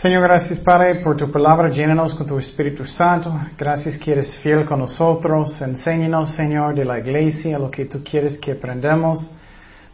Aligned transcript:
Señor, 0.00 0.22
gracias 0.22 0.58
Padre 0.60 0.94
por 0.94 1.14
tu 1.14 1.30
palabra, 1.30 1.68
llénanos 1.68 2.14
con 2.14 2.26
tu 2.26 2.38
Espíritu 2.38 2.86
Santo. 2.86 3.38
Gracias 3.58 3.98
que 3.98 4.12
eres 4.12 4.34
fiel 4.38 4.64
con 4.64 4.78
nosotros. 4.78 5.60
Enséñanos, 5.60 6.30
Señor, 6.30 6.74
de 6.74 6.86
la 6.86 6.98
iglesia 6.98 7.58
lo 7.58 7.70
que 7.70 7.84
tú 7.84 8.02
quieres 8.02 8.38
que 8.38 8.52
aprendamos. 8.52 9.30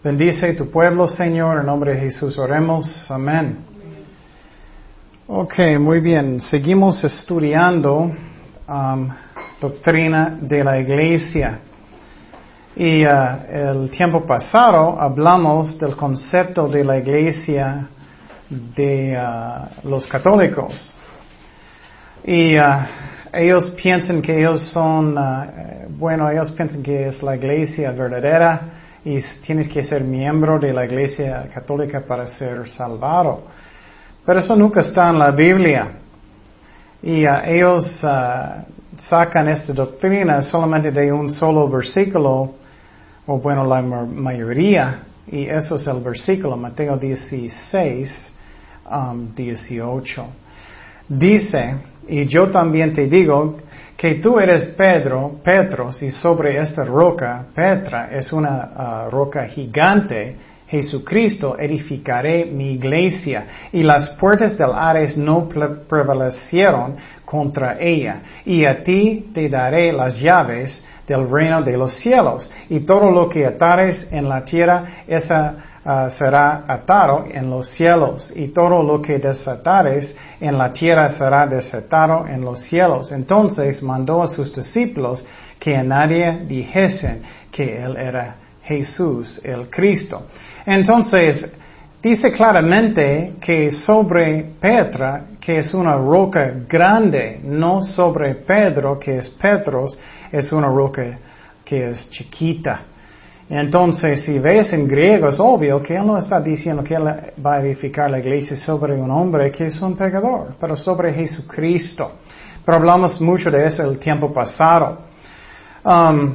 Bendice 0.05 0.55
tu 0.55 0.71
pueblo, 0.71 1.09
Señor, 1.09 1.59
en 1.59 1.67
nombre 1.67 1.97
de 1.97 2.03
Jesús 2.03 2.39
oremos. 2.39 3.11
Amén. 3.11 3.59
Ok, 5.27 5.55
muy 5.81 5.99
bien. 5.99 6.41
Seguimos 6.41 7.03
estudiando 7.03 8.13
um, 8.69 9.09
doctrina 9.61 10.39
de 10.41 10.63
la 10.63 10.79
iglesia. 10.79 11.59
Y 12.77 13.05
uh, 13.05 13.11
el 13.51 13.91
tiempo 13.91 14.25
pasado 14.25 15.01
hablamos 15.01 15.77
del 15.81 15.97
concepto 15.97 16.69
de 16.69 16.85
la 16.85 16.97
iglesia 16.97 17.89
de 18.49 19.17
uh, 19.19 19.89
los 19.89 20.07
católicos. 20.07 20.95
Y 22.25 22.59
uh, 22.59 22.63
ellos 23.33 23.71
piensan 23.71 24.23
que 24.23 24.39
ellos 24.41 24.63
son, 24.71 25.15
bueno, 25.91 26.31
ellos 26.31 26.51
piensan 26.53 26.83
que 26.83 27.09
es 27.09 27.23
la 27.23 27.37
iglesia 27.37 27.91
verdadera 27.93 28.61
y 29.05 29.21
tienes 29.45 29.69
que 29.69 29.85
ser 29.85 30.03
miembro 30.03 30.59
de 30.59 30.73
la 30.73 30.87
iglesia 30.87 31.49
católica 31.53 32.01
para 32.01 32.27
ser 32.27 32.69
salvado. 32.69 33.45
Pero 34.25 34.41
eso 34.41 34.57
nunca 34.57 34.81
está 34.81 35.11
en 35.11 35.19
la 35.19 35.31
Biblia. 35.33 35.99
Y 37.03 37.25
ellos 37.27 38.03
sacan 38.97 39.49
esta 39.49 39.73
doctrina 39.75 40.41
solamente 40.43 40.91
de 40.91 41.13
un 41.13 41.31
solo 41.31 41.69
versículo 41.69 42.55
o 43.27 43.39
bueno, 43.39 43.65
la 43.67 43.83
mayoría, 43.83 45.03
y 45.27 45.47
eso 45.47 45.77
es 45.77 45.87
el 45.89 46.01
versículo, 46.01 46.57
Mateo 46.57 46.97
16, 46.97 48.33
18. 49.35 50.23
Um, 50.23 50.29
Dice, 51.09 51.77
y 52.09 52.27
yo 52.27 52.49
también 52.49 52.93
te 52.93 53.07
digo, 53.07 53.59
que 53.97 54.17
tú 54.17 54.39
eres 54.39 54.65
Pedro, 54.77 55.37
Petros, 55.43 56.03
y 56.03 56.11
sobre 56.11 56.61
esta 56.61 56.85
roca, 56.85 57.47
Petra, 57.55 58.09
es 58.11 58.33
una 58.33 59.07
uh, 59.07 59.11
roca 59.11 59.47
gigante, 59.47 60.37
Jesucristo, 60.67 61.57
edificaré 61.59 62.45
mi 62.45 62.73
iglesia, 62.73 63.47
y 63.73 63.85
las 63.85 64.11
puertas 64.11 64.59
del 64.59 64.73
Ares 64.73 65.17
no 65.17 65.49
prevalecieron 65.49 66.97
contra 67.25 67.79
ella, 67.81 68.21
y 68.45 68.65
a 68.65 68.83
ti 68.83 69.31
te 69.33 69.49
daré 69.49 69.93
las 69.93 70.21
llaves 70.21 70.83
del 71.07 71.31
reino 71.31 71.63
de 71.63 71.77
los 71.77 71.95
cielos. 71.95 72.51
Y 72.69 72.81
todo 72.81 73.13
lo 73.13 73.29
que 73.29 73.47
atares 73.47 74.09
en 74.11 74.29
la 74.29 74.45
tierra, 74.45 75.05
esa 75.07 75.55
ah, 75.87 76.11
será 76.11 76.65
atado 76.67 77.25
en 77.31 77.49
los 77.49 77.69
cielos. 77.71 78.33
Y 78.35 78.49
todo 78.49 78.83
lo 78.83 79.01
que 79.01 79.19
desatares 79.19 80.15
en 80.41 80.59
la 80.59 80.73
tierra 80.73 81.09
será 81.11 81.47
desatado 81.47 82.27
en 82.27 82.45
los 82.45 82.61
cielos. 82.61 83.13
Entonces 83.13 83.83
mandó 83.83 84.23
a 84.23 84.29
sus 84.29 84.55
discípulos 84.55 85.25
que 85.59 85.77
a 85.77 85.83
nadie 85.83 86.41
dijesen 86.47 87.23
que 87.51 87.83
él 87.83 87.97
era 87.97 88.37
Jesús, 88.63 89.41
el 89.45 89.71
Cristo. 89.71 90.27
Entonces, 90.67 91.47
dice 92.03 92.33
claramente 92.33 93.35
que 93.41 93.73
sobre 93.73 94.45
Petra, 94.61 95.25
que 95.41 95.59
es 95.59 95.73
una 95.73 95.97
roca 95.97 96.53
grande, 96.69 97.41
no 97.45 97.83
sobre 97.83 98.35
Pedro, 98.35 98.99
que 98.99 99.19
es 99.19 99.31
Petros, 99.31 99.99
es 100.33 100.53
una 100.53 100.67
roca 100.67 101.19
que 101.65 101.91
es 101.91 102.11
chiquita. 102.11 102.81
Entonces, 103.49 104.23
si 104.23 104.39
ves 104.39 104.73
en 104.73 104.89
griego, 104.89 105.29
es 105.29 105.39
obvio 105.39 105.81
que 105.81 105.97
él 105.97 106.07
no 106.07 106.19
está 106.19 106.41
diciendo 106.41 106.83
que 106.83 106.95
él 106.95 107.05
va 107.05 107.55
a 107.55 107.61
edificar 107.61 108.11
la 108.11 108.19
iglesia 108.19 108.57
sobre 108.57 108.95
un 108.95 109.11
hombre 109.11 109.53
que 109.53 109.67
es 109.67 109.81
un 109.81 109.97
pecador, 109.97 110.55
pero 110.61 110.77
sobre 110.77 111.13
Jesucristo. 111.13 112.13
Pero 112.65 112.79
hablamos 112.79 113.21
mucho 113.21 113.49
de 113.51 113.65
eso 113.67 113.85
el 113.85 113.99
tiempo 113.99 114.33
pasado. 114.33 114.99
Um, 115.85 116.35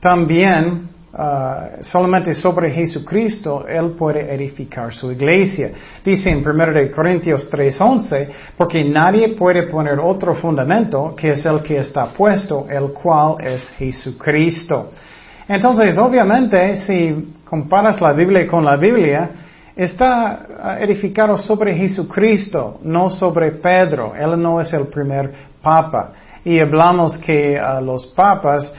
también 0.00 0.88
Uh, 1.10 1.82
solamente 1.82 2.34
sobre 2.34 2.70
Jesucristo 2.70 3.64
Él 3.66 3.92
puede 3.98 4.30
edificar 4.32 4.92
su 4.92 5.10
iglesia. 5.10 5.72
Dice 6.04 6.30
en 6.30 6.46
1 6.46 6.92
Corintios 6.94 7.50
3:11, 7.50 8.28
porque 8.56 8.84
nadie 8.84 9.30
puede 9.30 9.62
poner 9.64 9.98
otro 9.98 10.34
fundamento 10.34 11.16
que 11.16 11.30
es 11.30 11.46
el 11.46 11.62
que 11.62 11.78
está 11.78 12.06
puesto, 12.08 12.66
el 12.68 12.92
cual 12.92 13.36
es 13.40 13.66
Jesucristo. 13.78 14.90
Entonces, 15.48 15.96
obviamente, 15.98 16.76
si 16.76 17.34
comparas 17.44 18.00
la 18.00 18.12
Biblia 18.12 18.46
con 18.46 18.64
la 18.64 18.76
Biblia, 18.76 19.30
está 19.74 20.40
uh, 20.48 20.82
edificado 20.82 21.36
sobre 21.38 21.74
Jesucristo, 21.74 22.78
no 22.82 23.10
sobre 23.10 23.52
Pedro. 23.52 24.14
Él 24.14 24.40
no 24.40 24.60
es 24.60 24.72
el 24.72 24.86
primer 24.86 25.32
papa. 25.62 26.12
Y 26.44 26.60
hablamos 26.60 27.18
que 27.18 27.58
uh, 27.58 27.82
los 27.82 28.06
papas 28.08 28.72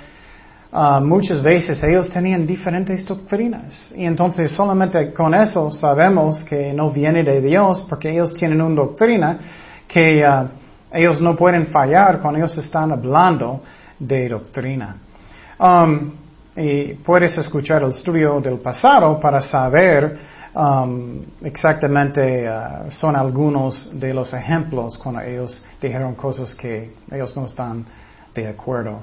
Ah, 0.72 1.00
muchas 1.04 1.42
veces 1.42 1.84
ellos 1.84 2.10
tenían 2.10 2.46
diferentes 2.46 3.04
doctrinas. 3.04 3.92
Y 3.96 4.06
entonces 4.06 4.52
solamente 4.52 5.12
con 5.14 5.34
eso 5.34 5.72
sabemos 5.72 6.44
que 6.44 6.74
no 6.74 6.92
viene 6.92 7.24
de 7.24 7.42
Dios 7.42 7.84
porque 7.90 8.12
ellos 8.12 8.36
tienen 8.36 8.62
una 8.62 8.76
doctrina 8.76 9.40
que 9.88 10.24
ah, 10.24 10.48
ellos 10.94 11.20
no 11.22 11.36
pueden 11.36 11.68
fallar 11.68 12.20
cuando 12.20 12.40
ellos 12.40 12.56
están 12.60 12.92
hablando 12.92 13.64
de 13.98 14.30
doctrina. 14.30 14.96
Um, 15.60 16.12
y 16.56 16.94
puedes 16.96 17.38
escuchar 17.38 17.84
el 17.84 17.92
estudio 17.92 18.40
del 18.42 18.60
pasado 18.60 19.20
para 19.20 19.40
saber 19.42 20.20
um, 20.54 21.22
exactamente 21.44 22.50
uh, 22.50 22.92
son 22.92 23.16
algunos 23.16 23.92
de 24.00 24.14
los 24.14 24.34
ejemplos 24.34 24.98
cuando 24.98 25.22
ellos 25.22 25.64
dijeron 25.82 26.16
cosas 26.16 26.56
que 26.56 26.96
ellos 27.12 27.36
no 27.36 27.46
están 27.46 27.86
de 28.34 28.48
acuerdo. 28.48 29.02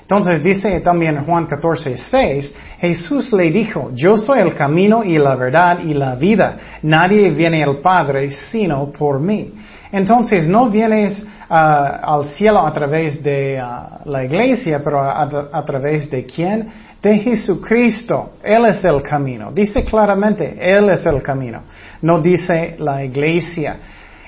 Entonces 0.00 0.42
dice 0.42 0.80
también 0.80 1.24
Juan 1.24 1.46
14, 1.46 1.96
6, 1.96 2.54
Jesús 2.80 3.32
le 3.32 3.50
dijo, 3.50 3.92
yo 3.94 4.16
soy 4.16 4.40
el 4.40 4.54
camino 4.54 5.04
y 5.04 5.16
la 5.16 5.36
verdad 5.36 5.78
y 5.78 5.94
la 5.94 6.16
vida. 6.16 6.58
Nadie 6.82 7.30
viene 7.30 7.62
al 7.62 7.78
Padre 7.78 8.30
sino 8.30 8.90
por 8.90 9.20
mí. 9.20 9.54
Entonces 9.92 10.48
no 10.48 10.70
vienes 10.70 11.22
ah, 11.50 12.00
al 12.02 12.24
cielo 12.32 12.66
a 12.66 12.72
través 12.72 13.22
de 13.22 13.58
ah, 13.60 14.00
la 14.06 14.24
iglesia, 14.24 14.80
pero 14.82 15.02
a, 15.02 15.64
través 15.66 16.10
de 16.10 16.24
quién? 16.24 16.66
De 17.02 17.18
Jesucristo. 17.18 18.32
Él 18.42 18.64
es 18.64 18.82
el 18.84 19.02
camino. 19.02 19.52
Dice 19.52 19.84
claramente, 19.84 20.56
Él 20.58 20.88
es 20.88 21.04
el 21.04 21.22
camino. 21.22 21.62
No 22.00 22.22
dice 22.22 22.76
la 22.78 23.04
iglesia. 23.04 23.76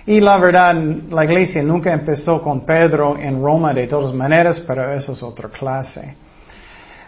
Y 0.06 0.20
la 0.20 0.36
verdad, 0.36 0.74
la 0.74 1.24
iglesia 1.24 1.62
nunca 1.62 1.94
empezó 1.94 2.42
con 2.42 2.66
Pedro 2.66 3.16
en 3.18 3.42
Roma 3.42 3.72
de 3.72 3.86
todas 3.86 4.12
maneras, 4.12 4.62
pero 4.66 4.92
eso 4.92 5.12
es 5.12 5.22
otra 5.22 5.48
clase. 5.48 6.14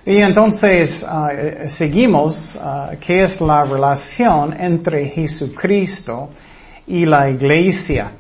Y 0.07 0.17
entonces 0.17 1.05
ah, 1.07 1.29
eh, 1.31 1.67
seguimos 1.69 2.59
qué 3.01 3.25
es 3.25 3.39
la 3.39 3.65
relación 3.65 4.59
entre 4.59 5.09
Jesucristo 5.11 6.31
y 6.87 7.05
la 7.05 7.29
iglesia. 7.29 8.13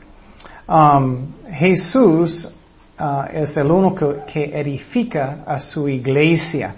Um, 0.68 1.28
Jesús 1.48 2.52
ah, 2.98 3.28
es 3.32 3.56
el 3.56 3.70
único 3.70 4.24
que 4.26 4.44
edifica 4.58 5.44
a 5.46 5.60
su 5.60 5.88
iglesia 5.88 6.74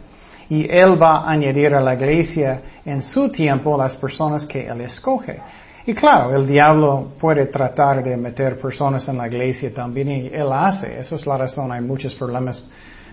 y 0.48 0.70
Él 0.70 1.00
va 1.00 1.24
a 1.24 1.30
añadir 1.30 1.74
a 1.74 1.80
la 1.80 1.94
iglesia 1.94 2.62
en 2.84 3.02
su 3.02 3.30
tiempo 3.30 3.76
las 3.76 3.96
personas 3.96 4.46
que 4.46 4.66
Él 4.66 4.82
escoge. 4.82 5.40
Y 5.88 5.94
claro, 5.94 6.36
el 6.36 6.46
diablo 6.46 7.12
puede 7.18 7.46
tratar 7.46 8.04
de 8.04 8.14
meter 8.14 8.60
personas 8.60 9.08
en 9.08 9.16
la 9.16 9.26
iglesia 9.26 9.72
también 9.72 10.10
y 10.10 10.26
él 10.26 10.52
hace. 10.52 11.00
Esa 11.00 11.16
es 11.16 11.26
la 11.26 11.38
razón. 11.38 11.72
Hay 11.72 11.80
muchos 11.80 12.14
problemas 12.14 12.62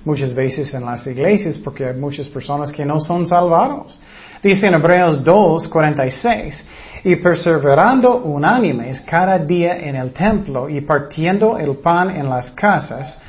muchas 0.04 0.34
veces 0.34 0.74
en 0.74 0.86
las 0.86 1.08
iglesias 1.08 1.58
porque 1.58 1.86
hay 1.86 1.96
muchas 1.96 2.28
personas 2.28 2.74
que 2.74 2.84
no 2.84 3.00
son 3.00 3.26
salvados. 3.26 3.98
Dice 4.46 4.68
en 4.68 4.76
Hebreos 4.76 5.24
2, 5.24 5.68
46, 5.70 6.66
y 7.04 7.16
perseverando 7.16 8.18
unánimes 8.18 9.02
cada 9.02 9.40
día 9.40 9.76
en 9.76 9.96
el 9.96 10.14
templo 10.14 10.70
y 10.70 10.82
partiendo 10.82 11.58
el 11.58 11.78
pan 11.78 12.12
en 12.12 12.30
las 12.30 12.52
casas, 12.52 13.20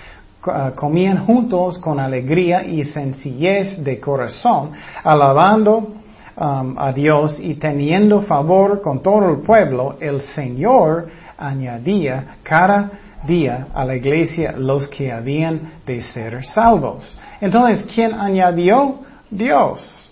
ah, 0.47 0.73
comían 0.77 1.25
juntos 1.25 1.79
con 1.79 1.99
alegría 1.99 2.63
y 2.65 2.85
sencillez 2.85 3.83
de 3.83 3.99
corazón, 3.99 4.73
alabando 5.03 5.95
Um, 6.39 6.79
a 6.79 6.93
Dios 6.93 7.41
y 7.41 7.55
teniendo 7.55 8.21
favor 8.21 8.83
con 8.83 9.03
todo 9.03 9.31
el 9.31 9.39
pueblo, 9.39 9.97
el 9.99 10.21
Señor 10.21 11.09
añadía 11.39 12.37
cada 12.43 12.91
día 13.27 13.69
a 13.73 13.87
la 13.87 13.97
iglesia 13.97 14.53
los 14.53 14.87
que 14.87 15.11
habían 15.11 15.81
de 15.87 16.03
ser 16.03 16.45
salvos. 16.45 17.19
Entonces, 17.41 17.87
¿quién 17.91 18.13
añadió? 18.13 18.97
Dios. 19.31 20.06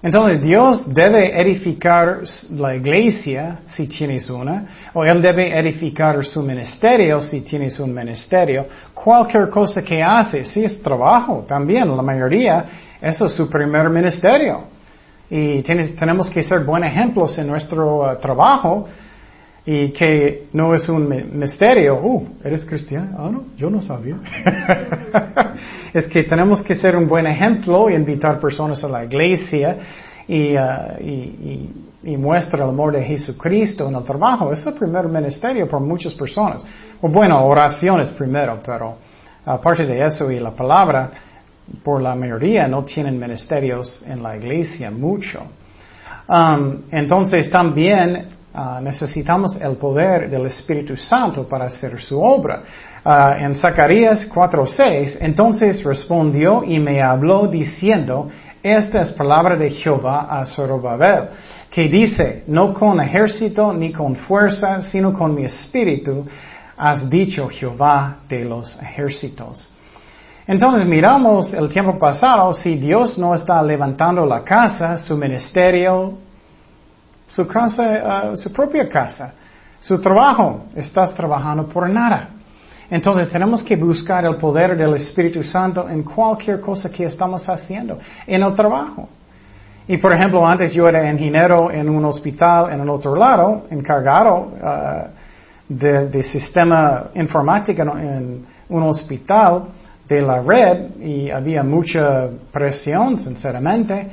Entonces, 0.00 0.40
Dios 0.40 0.94
debe 0.94 1.40
edificar 1.40 2.20
la 2.50 2.76
iglesia 2.76 3.58
si 3.66 3.88
tienes 3.88 4.30
una, 4.30 4.90
o 4.94 5.04
Él 5.04 5.20
debe 5.20 5.58
edificar 5.58 6.24
su 6.24 6.40
ministerio 6.42 7.20
si 7.20 7.40
tienes 7.40 7.80
un 7.80 7.92
ministerio. 7.92 8.66
Cualquier 8.94 9.50
cosa 9.50 9.82
que 9.82 10.00
hace, 10.00 10.44
si 10.44 10.64
es 10.64 10.80
trabajo 10.80 11.44
también, 11.48 11.96
la 11.96 12.02
mayoría, 12.02 12.64
eso 13.00 13.26
es 13.26 13.32
su 13.32 13.50
primer 13.50 13.90
ministerio. 13.90 14.64
Y 15.30 15.62
tenemos 15.62 16.30
que 16.30 16.42
ser 16.44 16.60
buenos 16.60 16.90
ejemplos 16.90 17.36
en 17.36 17.48
nuestro 17.48 18.12
uh, 18.12 18.16
trabajo. 18.20 18.86
Y 19.70 19.90
que 19.90 20.48
no 20.54 20.72
es 20.72 20.88
un 20.88 21.38
misterio. 21.38 22.00
Uh, 22.02 22.26
¿eres 22.42 22.64
cristiano? 22.64 23.16
Ah, 23.18 23.28
no, 23.30 23.44
yo 23.54 23.68
no 23.68 23.82
sabía. 23.82 24.16
es 25.92 26.06
que 26.06 26.22
tenemos 26.24 26.62
que 26.62 26.74
ser 26.74 26.96
un 26.96 27.06
buen 27.06 27.26
ejemplo 27.26 27.90
y 27.90 27.94
invitar 27.94 28.40
personas 28.40 28.82
a 28.82 28.88
la 28.88 29.04
iglesia 29.04 29.76
y, 30.26 30.56
uh, 30.56 30.98
y, 31.00 31.70
y, 32.02 32.16
muestra 32.16 32.64
el 32.64 32.70
amor 32.70 32.94
de 32.94 33.04
Jesucristo 33.04 33.86
en 33.86 33.96
el 33.96 34.04
trabajo. 34.04 34.50
Es 34.54 34.64
el 34.64 34.72
primer 34.72 35.06
ministerio 35.06 35.68
por 35.68 35.80
muchas 35.80 36.14
personas. 36.14 36.64
O 37.02 37.08
bueno, 37.10 37.44
oraciones 37.44 38.08
primero, 38.12 38.60
pero 38.64 38.96
aparte 39.44 39.84
de 39.84 40.02
eso 40.02 40.30
y 40.30 40.40
la 40.40 40.52
palabra, 40.52 41.10
por 41.84 42.00
la 42.00 42.14
mayoría 42.14 42.66
no 42.68 42.84
tienen 42.86 43.18
ministerios 43.18 44.02
en 44.06 44.22
la 44.22 44.34
iglesia 44.34 44.90
mucho. 44.90 45.42
Um, 46.26 46.84
entonces 46.90 47.50
también 47.50 48.37
uh, 48.54 48.80
necesitamos 48.80 49.56
el 49.60 49.76
poder 49.76 50.30
del 50.30 50.46
Espíritu 50.46 50.96
Santo 50.96 51.48
para 51.48 51.66
hacer 51.66 52.00
su 52.00 52.20
obra. 52.20 52.62
Uh, 53.04 53.44
en 53.44 53.54
Zacarías 53.54 54.28
4:6, 54.28 55.18
entonces 55.20 55.82
respondió 55.82 56.64
y 56.64 56.78
me 56.78 57.00
habló 57.02 57.46
diciendo, 57.46 58.28
esta 58.62 59.02
es 59.02 59.12
palabra 59.12 59.56
de 59.56 59.70
Jehová 59.70 60.26
a 60.30 60.44
Zorobabel, 60.44 61.28
que 61.70 61.88
dice, 61.88 62.42
no 62.48 62.74
con 62.74 63.00
ejército 63.00 63.72
ni 63.72 63.92
con 63.92 64.16
fuerza, 64.16 64.82
sino 64.82 65.12
con 65.12 65.34
mi 65.34 65.44
espíritu, 65.44 66.26
has 66.76 67.08
dicho 67.08 67.48
Jehová 67.48 68.18
de 68.28 68.44
los 68.44 68.80
ejércitos. 68.80 69.72
Entonces 70.46 70.86
miramos 70.86 71.52
el 71.52 71.68
tiempo 71.68 71.98
pasado, 71.98 72.54
si 72.54 72.76
Dios 72.76 73.18
no 73.18 73.34
está 73.34 73.62
levantando 73.62 74.24
la 74.24 74.42
casa, 74.42 74.96
su 74.96 75.16
ministerio, 75.16 76.14
su 77.28 77.46
casa, 77.46 78.30
uh, 78.32 78.36
su 78.36 78.52
propia 78.52 78.88
casa, 78.88 79.32
su 79.80 80.00
trabajo, 80.00 80.64
estás 80.74 81.14
trabajando 81.14 81.66
por 81.66 81.88
nada. 81.88 82.30
Entonces 82.90 83.30
tenemos 83.30 83.62
que 83.62 83.76
buscar 83.76 84.24
el 84.24 84.36
poder 84.36 84.76
del 84.76 84.94
Espíritu 84.94 85.42
Santo 85.42 85.88
en 85.88 86.02
cualquier 86.02 86.60
cosa 86.60 86.90
que 86.90 87.04
estamos 87.04 87.46
haciendo, 87.48 87.98
en 88.26 88.42
el 88.42 88.54
trabajo. 88.54 89.08
Y 89.86 89.96
por 89.98 90.12
ejemplo, 90.12 90.46
antes 90.46 90.72
yo 90.72 90.86
era 90.86 91.10
ingeniero 91.10 91.70
en 91.70 91.88
un 91.88 92.04
hospital 92.04 92.72
en 92.72 92.80
el 92.80 92.88
otro 92.88 93.14
lado, 93.14 93.66
encargado 93.70 94.36
uh, 94.36 95.08
de, 95.68 96.22
sistema 96.22 97.04
informático 97.14 97.82
en 97.82 98.44
un 98.68 98.82
hospital 98.84 99.64
de 100.08 100.22
la 100.22 100.40
red 100.40 100.96
y 101.00 101.30
había 101.30 101.62
mucha 101.62 102.28
presión, 102.50 103.18
sinceramente. 103.18 104.08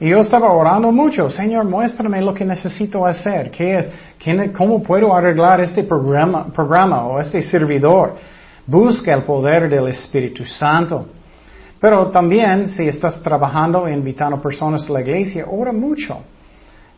Y 0.00 0.10
yo 0.10 0.18
estaba 0.18 0.52
orando 0.52 0.92
mucho, 0.92 1.28
Señor, 1.28 1.64
muéstrame 1.64 2.22
lo 2.22 2.32
que 2.32 2.44
necesito 2.44 3.04
hacer, 3.04 3.50
qué 3.50 3.78
es, 3.78 3.88
cómo 4.56 4.80
puedo 4.82 5.12
arreglar 5.12 5.60
este 5.60 5.82
programa, 5.82 6.46
programa 6.46 7.04
o 7.06 7.18
este 7.20 7.42
servidor. 7.42 8.14
Busca 8.64 9.12
el 9.14 9.22
poder 9.22 9.68
del 9.68 9.88
Espíritu 9.88 10.44
Santo. 10.44 11.08
Pero 11.80 12.10
también 12.10 12.68
si 12.68 12.86
estás 12.86 13.20
trabajando 13.22 13.88
invitando 13.88 14.40
personas 14.40 14.88
a 14.88 14.92
la 14.92 15.00
iglesia, 15.00 15.46
ora 15.48 15.72
mucho 15.72 16.18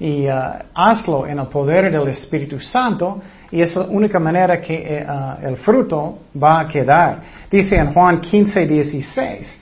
y 0.01 0.27
uh, 0.27 0.33
hazlo 0.75 1.27
en 1.27 1.39
el 1.39 1.47
poder 1.49 1.93
del 1.93 2.09
Espíritu 2.09 2.59
Santo 2.59 3.21
y 3.51 3.61
es 3.61 3.77
la 3.77 3.83
única 3.83 4.19
manera 4.19 4.59
que 4.59 4.75
eh, 4.75 5.07
uh, 5.07 5.47
el 5.47 5.59
fruto 5.59 6.21
va 6.43 6.61
a 6.61 6.67
quedar. 6.67 7.23
Dice 7.51 7.77
en 7.77 7.93
Juan 7.93 8.21
15, 8.21 8.67
16, 8.67 9.60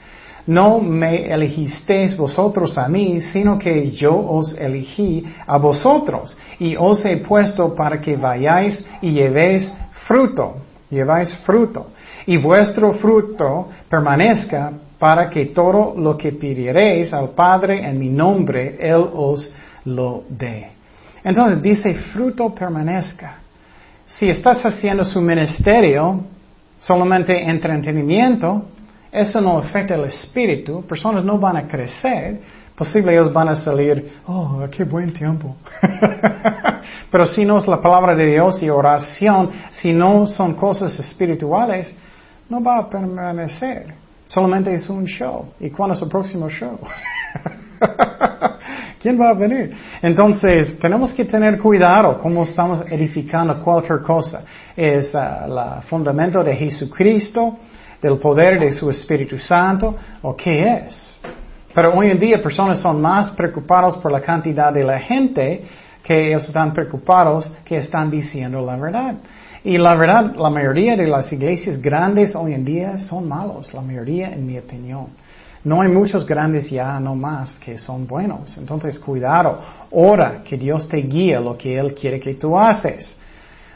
no 0.48 0.80
me 0.80 1.30
elegisteis 1.30 2.16
vosotros 2.16 2.78
a 2.78 2.88
mí, 2.88 3.20
sino 3.20 3.58
que 3.58 3.90
yo 3.90 4.16
os 4.16 4.56
elegí 4.58 5.22
a 5.46 5.58
vosotros 5.58 6.38
y 6.58 6.74
os 6.74 7.04
he 7.04 7.18
puesto 7.18 7.74
para 7.74 8.00
que 8.00 8.16
vayáis 8.16 8.82
y 9.02 9.12
llevéis 9.12 9.70
fruto, 10.06 10.56
lleváis 10.88 11.36
fruto, 11.44 11.88
y 12.26 12.38
vuestro 12.38 12.92
fruto 12.94 13.68
permanezca 13.90 14.72
para 14.98 15.28
que 15.28 15.46
todo 15.46 15.94
lo 15.94 16.16
que 16.16 16.32
pidiereis 16.32 17.12
al 17.12 17.28
Padre 17.30 17.86
en 17.86 17.98
mi 17.98 18.08
nombre, 18.08 18.78
Él 18.80 19.04
os 19.12 19.52
lo 19.84 20.24
dé. 20.30 20.70
Entonces 21.22 21.60
dice, 21.60 21.94
fruto 21.94 22.54
permanezca. 22.54 23.36
Si 24.06 24.30
estás 24.30 24.64
haciendo 24.64 25.04
su 25.04 25.20
ministerio 25.20 26.22
solamente 26.78 27.38
entretenimiento, 27.38 28.64
eso 29.10 29.40
no 29.40 29.58
afecta 29.58 29.94
el 29.94 30.04
espíritu, 30.04 30.82
personas 30.82 31.24
no 31.24 31.38
van 31.38 31.56
a 31.56 31.66
crecer, 31.66 32.40
posible 32.76 33.12
ellos 33.12 33.32
van 33.32 33.48
a 33.48 33.54
salir, 33.54 34.18
oh, 34.26 34.66
qué 34.70 34.84
buen 34.84 35.12
tiempo. 35.12 35.56
Pero 37.10 37.26
si 37.26 37.44
no 37.44 37.58
es 37.58 37.66
la 37.66 37.80
palabra 37.80 38.14
de 38.14 38.26
Dios 38.26 38.62
y 38.62 38.68
oración, 38.68 39.50
si 39.70 39.92
no 39.92 40.26
son 40.26 40.54
cosas 40.54 40.98
espirituales, 40.98 41.92
no 42.48 42.62
va 42.62 42.78
a 42.78 42.88
permanecer. 42.88 43.94
Solamente 44.28 44.74
es 44.74 44.88
un 44.90 45.06
show. 45.06 45.46
¿Y 45.58 45.70
cuándo 45.70 45.94
es 45.94 46.02
el 46.02 46.08
próximo 46.08 46.50
show? 46.50 46.78
¿Quién 49.00 49.18
va 49.18 49.30
a 49.30 49.34
venir? 49.34 49.74
Entonces, 50.02 50.78
tenemos 50.78 51.14
que 51.14 51.24
tener 51.24 51.58
cuidado 51.58 52.18
cómo 52.18 52.42
estamos 52.42 52.82
edificando 52.90 53.62
cualquier 53.62 54.02
cosa. 54.02 54.44
Es 54.76 55.14
el 55.14 55.82
fundamento 55.88 56.42
de 56.42 56.54
Jesucristo, 56.54 57.56
del 58.00 58.18
poder 58.18 58.60
de 58.60 58.72
su 58.72 58.90
Espíritu 58.90 59.38
Santo, 59.38 59.96
o 60.22 60.36
qué 60.36 60.84
es. 60.86 61.18
Pero 61.74 61.94
hoy 61.94 62.10
en 62.10 62.18
día 62.18 62.42
personas 62.42 62.80
son 62.80 63.00
más 63.00 63.30
preocupados 63.30 63.96
por 63.98 64.10
la 64.10 64.20
cantidad 64.20 64.72
de 64.72 64.84
la 64.84 64.98
gente 64.98 65.64
que 66.02 66.28
ellos 66.28 66.46
están 66.46 66.72
preocupados 66.72 67.50
que 67.64 67.76
están 67.76 68.10
diciendo 68.10 68.60
la 68.64 68.76
verdad. 68.76 69.14
Y 69.64 69.76
la 69.76 69.94
verdad, 69.94 70.34
la 70.36 70.50
mayoría 70.50 70.96
de 70.96 71.06
las 71.06 71.32
iglesias 71.32 71.80
grandes 71.80 72.34
hoy 72.34 72.54
en 72.54 72.64
día 72.64 72.98
son 72.98 73.28
malos, 73.28 73.74
la 73.74 73.82
mayoría 73.82 74.32
en 74.32 74.46
mi 74.46 74.58
opinión. 74.58 75.08
No 75.64 75.82
hay 75.82 75.90
muchos 75.90 76.24
grandes 76.24 76.70
ya, 76.70 76.98
no 77.00 77.14
más, 77.14 77.58
que 77.58 77.76
son 77.76 78.06
buenos. 78.06 78.56
Entonces, 78.56 78.98
cuidado, 78.98 79.60
ora 79.90 80.42
que 80.44 80.56
Dios 80.56 80.88
te 80.88 80.98
guíe 80.98 81.38
lo 81.40 81.58
que 81.58 81.78
Él 81.78 81.94
quiere 81.94 82.18
que 82.20 82.34
tú 82.34 82.58
haces. 82.58 83.14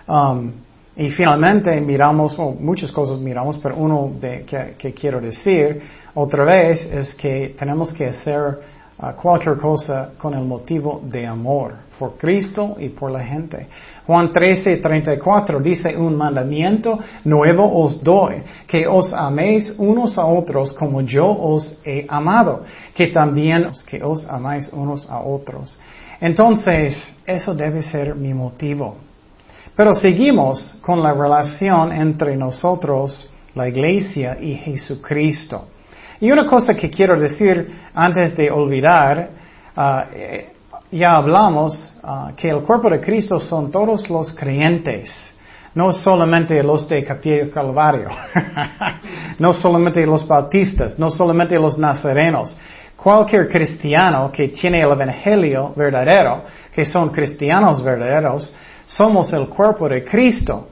Um, 0.06 0.52
y 0.96 1.10
finalmente 1.10 1.80
miramos, 1.80 2.36
muchas 2.60 2.92
cosas 2.92 3.18
miramos, 3.18 3.58
pero 3.58 3.76
uno 3.76 4.12
de, 4.20 4.44
que, 4.44 4.92
quiero 4.92 5.20
decir 5.20 5.80
otra 6.14 6.44
vez 6.44 6.84
es 6.84 7.14
que 7.14 7.54
tenemos 7.58 7.94
que 7.94 8.08
hacer 8.08 8.58
uh, 8.98 9.12
cualquier 9.20 9.56
cosa 9.56 10.10
con 10.18 10.34
el 10.34 10.44
motivo 10.44 11.00
de 11.02 11.26
amor 11.26 11.72
por 11.98 12.18
Cristo 12.18 12.76
y 12.78 12.90
por 12.90 13.10
la 13.10 13.24
gente. 13.24 13.68
Juan 14.06 14.32
13, 14.32 14.76
34 14.78 15.60
dice 15.60 15.96
un 15.96 16.14
mandamiento 16.14 16.98
nuevo 17.24 17.82
os 17.82 18.02
doy, 18.02 18.42
que 18.66 18.86
os 18.86 19.14
améis 19.14 19.74
unos 19.78 20.18
a 20.18 20.26
otros 20.26 20.74
como 20.74 21.00
yo 21.00 21.24
os 21.24 21.80
he 21.86 22.04
amado, 22.06 22.64
que 22.94 23.06
también 23.06 23.68
que 23.86 24.02
os 24.02 24.28
amáis 24.28 24.68
unos 24.72 25.08
a 25.08 25.20
otros. 25.20 25.78
Entonces, 26.20 27.14
eso 27.24 27.54
debe 27.54 27.82
ser 27.82 28.14
mi 28.14 28.34
motivo. 28.34 29.11
Pero 29.74 29.94
seguimos 29.94 30.76
con 30.82 31.02
la 31.02 31.14
relación 31.14 31.92
entre 31.92 32.36
nosotros, 32.36 33.30
la 33.54 33.68
iglesia 33.68 34.36
y 34.40 34.54
Jesucristo. 34.54 35.68
Y 36.20 36.30
una 36.30 36.46
cosa 36.46 36.74
que 36.74 36.90
quiero 36.90 37.18
decir 37.18 37.72
antes 37.94 38.36
de 38.36 38.50
olvidar, 38.50 39.30
uh, 39.76 40.50
ya 40.90 41.16
hablamos 41.16 41.90
uh, 42.02 42.34
que 42.36 42.48
el 42.50 42.60
cuerpo 42.60 42.90
de 42.90 43.00
Cristo 43.00 43.40
son 43.40 43.70
todos 43.70 44.08
los 44.10 44.32
creyentes, 44.34 45.10
no 45.74 45.90
solamente 45.90 46.62
los 46.62 46.86
de 46.86 47.02
Capilla 47.02 47.50
Calvario, 47.50 48.10
no 49.38 49.54
solamente 49.54 50.04
los 50.06 50.26
bautistas, 50.28 50.98
no 50.98 51.10
solamente 51.10 51.58
los 51.58 51.78
nazarenos. 51.78 52.54
Cualquier 52.94 53.48
cristiano 53.48 54.30
que 54.30 54.48
tiene 54.48 54.82
el 54.82 54.92
Evangelio 54.92 55.72
verdadero, 55.74 56.44
que 56.72 56.84
son 56.84 57.08
cristianos 57.08 57.82
verdaderos, 57.82 58.54
somos 58.96 59.32
el 59.32 59.48
cuerpo 59.48 59.88
de 59.88 60.04
Cristo. 60.04 60.68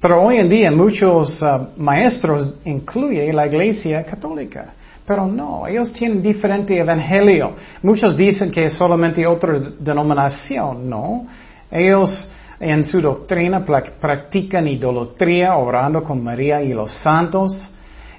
Pero 0.00 0.22
hoy 0.22 0.36
en 0.36 0.48
día 0.48 0.70
muchos 0.70 1.40
uh, 1.40 1.68
maestros 1.76 2.58
incluyen 2.64 3.34
la 3.34 3.46
iglesia 3.46 4.04
católica. 4.04 4.74
Pero 5.06 5.26
no, 5.26 5.66
ellos 5.66 5.92
tienen 5.92 6.22
diferente 6.22 6.78
evangelio. 6.78 7.52
Muchos 7.82 8.16
dicen 8.16 8.50
que 8.50 8.64
es 8.64 8.74
solamente 8.74 9.26
otra 9.26 9.58
denominación, 9.78 10.88
no. 10.88 11.26
Ellos 11.70 12.28
en 12.60 12.84
su 12.84 13.00
doctrina 13.00 13.64
practican 13.64 14.68
idolatría 14.68 15.56
orando 15.56 16.02
con 16.02 16.22
María 16.22 16.62
y 16.62 16.72
los 16.72 16.92
santos 16.92 17.68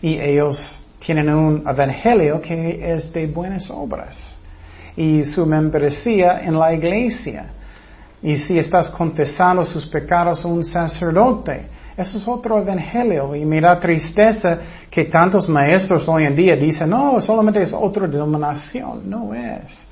y 0.02 0.20
ellos 0.20 0.58
tienen 1.00 1.30
un 1.30 1.68
evangelio 1.68 2.42
que 2.42 2.94
es 2.94 3.12
de 3.14 3.28
buenas 3.28 3.70
obras 3.70 4.18
y 4.98 5.24
su 5.24 5.46
membresía 5.46 6.42
en 6.42 6.58
la 6.60 6.74
iglesia. 6.74 7.48
Y 8.22 8.38
si 8.38 8.58
estás 8.58 8.90
confesando 8.90 9.64
sus 9.64 9.86
pecados 9.86 10.44
a 10.44 10.48
un 10.48 10.64
sacerdote, 10.64 11.68
eso 11.98 12.18
es 12.18 12.28
otro 12.28 12.60
evangelio 12.60 13.34
y 13.36 13.46
mira 13.46 13.80
tristeza 13.80 14.60
que 14.90 15.06
tantos 15.06 15.48
maestros 15.48 16.08
hoy 16.10 16.26
en 16.26 16.36
día 16.36 16.56
dicen, 16.56 16.90
no, 16.90 17.22
solamente 17.22 17.62
es 17.62 17.72
otra 17.72 18.06
denominación. 18.08 19.10
No 19.10 19.34
es. 19.34 19.86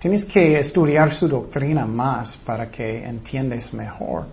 Tienes 0.00 0.24
que 0.24 0.58
estudiar 0.58 1.12
su 1.14 1.28
doctrina 1.28 1.86
más 1.86 2.36
para 2.38 2.70
que 2.70 3.04
entiendas 3.04 3.72
mejor. 3.72 4.26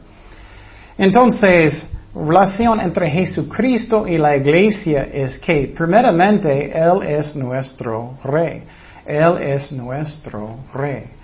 Entonces, 0.97 1.85
relación 2.13 2.81
entre 2.81 3.09
Jesucristo 3.09 4.07
y 4.07 4.17
la 4.17 4.35
iglesia 4.35 5.07
es 5.13 5.39
que, 5.39 5.73
primeramente, 5.77 6.71
Él 6.77 7.03
es 7.03 7.35
nuestro 7.35 8.17
rey. 8.23 8.63
Él 9.05 9.37
es 9.41 9.71
nuestro 9.71 10.57
rey 10.73 11.20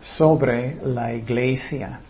sobre 0.00 0.76
la 0.84 1.12
iglesia. 1.12 2.00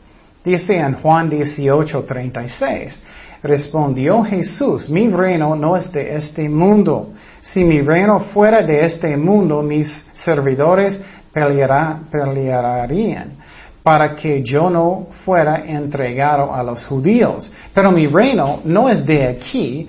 Dice 0.45 0.77
en 0.77 0.95
Juan 0.95 1.29
18, 1.29 2.05
36, 2.05 3.03
respondió 3.43 4.23
Jesús, 4.23 4.89
mi 4.89 5.09
reino 5.09 5.55
no 5.55 5.77
es 5.77 5.91
de 5.93 6.17
este 6.17 6.49
mundo. 6.49 7.11
Si 7.41 7.65
mi 7.65 7.83
reino 7.83 8.21
fuera 8.21 8.63
de 8.63 8.85
este 8.85 9.17
mundo, 9.17 9.63
mis 9.63 9.89
servidores 10.15 11.01
pelearían 11.33 13.41
para 13.83 14.15
que 14.15 14.43
yo 14.43 14.69
no 14.69 15.07
fuera 15.25 15.63
entregado 15.67 16.55
a 16.55 16.63
los 16.63 16.85
judíos. 16.85 17.51
Pero 17.75 17.93
mi 17.93 18.07
reino 18.07 18.61
no 18.65 18.89
es 18.89 19.05
de 19.07 19.27
aquí. 19.27 19.89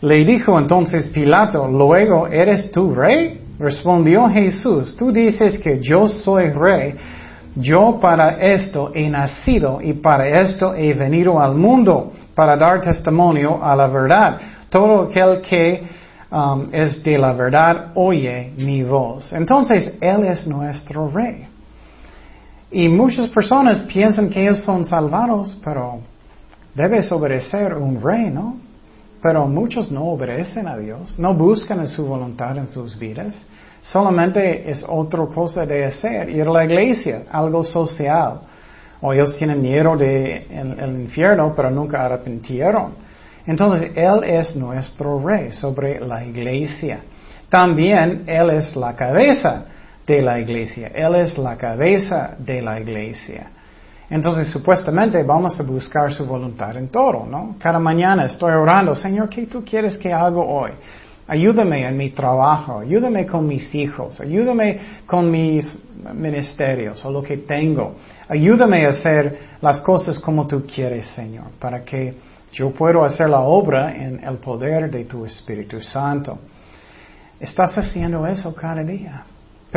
Le 0.00 0.24
dijo 0.24 0.58
entonces 0.58 1.08
Pilato, 1.08 1.66
luego, 1.66 2.28
¿eres 2.28 2.70
tú 2.70 2.94
rey? 2.94 3.40
Respondió 3.58 4.28
Jesús, 4.28 4.96
tú 4.96 5.10
dices 5.10 5.58
que 5.58 5.80
yo 5.80 6.06
soy 6.06 6.50
rey. 6.50 6.94
Yo 7.56 7.98
para 8.00 8.36
esto 8.36 8.92
he 8.94 9.08
nacido 9.08 9.80
y 9.80 9.94
para 9.94 10.40
esto 10.40 10.74
he 10.74 10.92
venido 10.92 11.40
al 11.40 11.54
mundo, 11.54 12.12
para 12.34 12.54
dar 12.56 12.82
testimonio 12.82 13.64
a 13.64 13.74
la 13.74 13.86
verdad. 13.86 14.38
Todo 14.68 15.04
aquel 15.04 15.40
que 15.40 15.82
um, 16.30 16.68
es 16.70 17.02
de 17.02 17.16
la 17.16 17.32
verdad 17.32 17.92
oye 17.94 18.52
mi 18.58 18.82
voz. 18.82 19.32
Entonces, 19.32 19.96
Él 20.02 20.24
es 20.24 20.46
nuestro 20.46 21.08
rey. 21.08 21.48
Y 22.70 22.88
muchas 22.90 23.28
personas 23.28 23.80
piensan 23.82 24.28
que 24.28 24.42
ellos 24.42 24.58
son 24.58 24.84
salvados, 24.84 25.58
pero 25.64 26.00
debes 26.74 27.10
obedecer 27.10 27.74
un 27.74 28.02
rey, 28.02 28.28
¿no? 28.28 28.58
Pero 29.22 29.46
muchos 29.46 29.90
no 29.90 30.04
obedecen 30.04 30.68
a 30.68 30.76
Dios, 30.76 31.18
no 31.18 31.32
buscan 31.32 31.88
su 31.88 32.04
voluntad 32.04 32.58
en 32.58 32.68
sus 32.68 32.98
vidas. 32.98 33.34
Solamente 33.86 34.68
es 34.68 34.84
otra 34.86 35.26
cosa 35.26 35.64
de 35.64 35.84
hacer, 35.84 36.28
ir 36.28 36.42
a 36.48 36.50
la 36.50 36.64
iglesia, 36.64 37.22
algo 37.30 37.62
social. 37.62 38.40
O 39.00 39.12
ellos 39.12 39.36
tienen 39.38 39.62
miedo 39.62 39.96
del 39.96 40.44
el 40.50 41.00
infierno, 41.02 41.52
pero 41.54 41.70
nunca 41.70 42.04
arrepintieron. 42.04 42.94
Entonces, 43.46 43.92
Él 43.94 44.24
es 44.24 44.56
nuestro 44.56 45.24
rey 45.24 45.52
sobre 45.52 46.00
la 46.00 46.24
iglesia. 46.24 47.00
También 47.48 48.24
Él 48.26 48.50
es 48.50 48.74
la 48.74 48.96
cabeza 48.96 49.66
de 50.04 50.20
la 50.20 50.40
iglesia. 50.40 50.90
Él 50.92 51.14
es 51.14 51.38
la 51.38 51.56
cabeza 51.56 52.34
de 52.38 52.62
la 52.62 52.80
iglesia. 52.80 53.50
Entonces, 54.10 54.48
supuestamente 54.48 55.22
vamos 55.22 55.60
a 55.60 55.62
buscar 55.62 56.12
su 56.12 56.26
voluntad 56.26 56.76
en 56.76 56.88
todo, 56.88 57.24
¿no? 57.24 57.54
Cada 57.60 57.78
mañana 57.78 58.24
estoy 58.24 58.52
orando, 58.52 58.96
Señor, 58.96 59.28
¿qué 59.28 59.46
tú 59.46 59.64
quieres 59.64 59.96
que 59.96 60.12
haga 60.12 60.38
hoy? 60.38 60.72
Ayúdame 61.28 61.84
en 61.84 61.96
mi 61.96 62.10
trabajo, 62.10 62.78
ayúdame 62.80 63.26
con 63.26 63.48
mis 63.48 63.74
hijos, 63.74 64.20
ayúdame 64.20 64.78
con 65.06 65.28
mis 65.28 65.76
ministerios 66.14 67.04
o 67.04 67.10
lo 67.10 67.20
que 67.20 67.38
tengo. 67.38 67.96
Ayúdame 68.28 68.86
a 68.86 68.90
hacer 68.90 69.38
las 69.60 69.80
cosas 69.80 70.20
como 70.20 70.46
tú 70.46 70.64
quieres, 70.64 71.06
Señor, 71.08 71.46
para 71.58 71.84
que 71.84 72.14
yo 72.52 72.70
pueda 72.70 73.04
hacer 73.04 73.28
la 73.28 73.40
obra 73.40 73.94
en 73.94 74.22
el 74.22 74.36
poder 74.36 74.88
de 74.88 75.04
tu 75.04 75.26
Espíritu 75.26 75.80
Santo. 75.80 76.38
Estás 77.40 77.76
haciendo 77.76 78.24
eso 78.26 78.54
cada 78.54 78.84
día. 78.84 79.24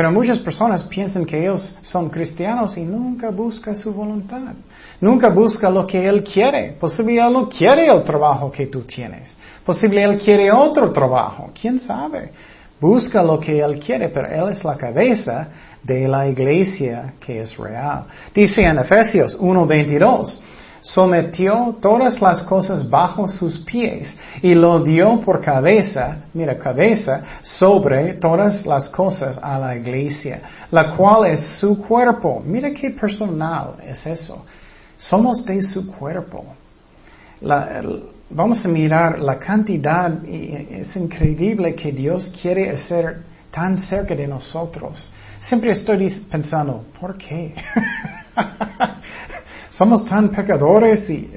Pero 0.00 0.12
muchas 0.12 0.38
personas 0.38 0.82
piensan 0.84 1.26
que 1.26 1.38
ellos 1.42 1.76
son 1.82 2.08
cristianos 2.08 2.74
y 2.78 2.86
nunca 2.86 3.28
buscan 3.28 3.76
su 3.76 3.92
voluntad. 3.92 4.54
Nunca 4.98 5.28
busca 5.28 5.68
lo 5.68 5.86
que 5.86 6.02
Él 6.02 6.24
quiere. 6.24 6.74
Posiblemente 6.80 7.26
Él 7.26 7.32
no 7.34 7.50
quiere 7.50 7.86
el 7.86 8.02
trabajo 8.02 8.50
que 8.50 8.68
tú 8.68 8.80
tienes. 8.84 9.36
Posible 9.62 10.02
Él 10.02 10.18
quiere 10.18 10.50
otro 10.50 10.90
trabajo, 10.90 11.50
quién 11.52 11.78
sabe. 11.80 12.32
Busca 12.80 13.22
lo 13.22 13.38
que 13.38 13.60
Él 13.60 13.78
quiere, 13.78 14.08
pero 14.08 14.26
Él 14.26 14.52
es 14.52 14.64
la 14.64 14.74
cabeza 14.74 15.48
de 15.82 16.08
la 16.08 16.26
iglesia 16.26 17.12
que 17.20 17.42
es 17.42 17.54
real. 17.58 18.06
Dice 18.34 18.62
en 18.62 18.78
Efesios 18.78 19.38
1.22, 19.38 20.40
sometió 20.80 21.76
todas 21.80 22.20
las 22.20 22.42
cosas 22.42 22.88
bajo 22.88 23.28
sus 23.28 23.58
pies 23.60 24.16
y 24.42 24.54
lo 24.54 24.82
dio 24.82 25.20
por 25.20 25.40
cabeza, 25.40 26.24
mira, 26.32 26.58
cabeza, 26.58 27.22
sobre 27.42 28.14
todas 28.14 28.64
las 28.66 28.88
cosas 28.88 29.38
a 29.42 29.58
la 29.58 29.76
iglesia, 29.76 30.40
la 30.70 30.96
cual 30.96 31.26
es 31.26 31.40
su 31.58 31.80
cuerpo. 31.82 32.42
Mira 32.44 32.70
qué 32.72 32.90
personal 32.90 33.74
es 33.86 34.04
eso. 34.06 34.44
Somos 34.98 35.44
de 35.44 35.62
su 35.62 35.90
cuerpo. 35.90 36.44
Vamos 38.30 38.64
a 38.64 38.68
mirar 38.68 39.18
la 39.18 39.38
cantidad, 39.38 40.24
es 40.24 40.94
increíble 40.94 41.74
que 41.74 41.90
Dios 41.90 42.32
quiere 42.40 42.76
ser 42.78 43.22
tan 43.50 43.78
cerca 43.78 44.14
de 44.14 44.28
nosotros. 44.28 45.10
Siempre 45.40 45.72
estoy 45.72 46.10
pensando, 46.30 46.84
¿por 47.00 47.16
qué? 47.16 47.54
Somos 49.80 50.04
tan 50.04 50.28
pecadores 50.28 51.08
y 51.08 51.30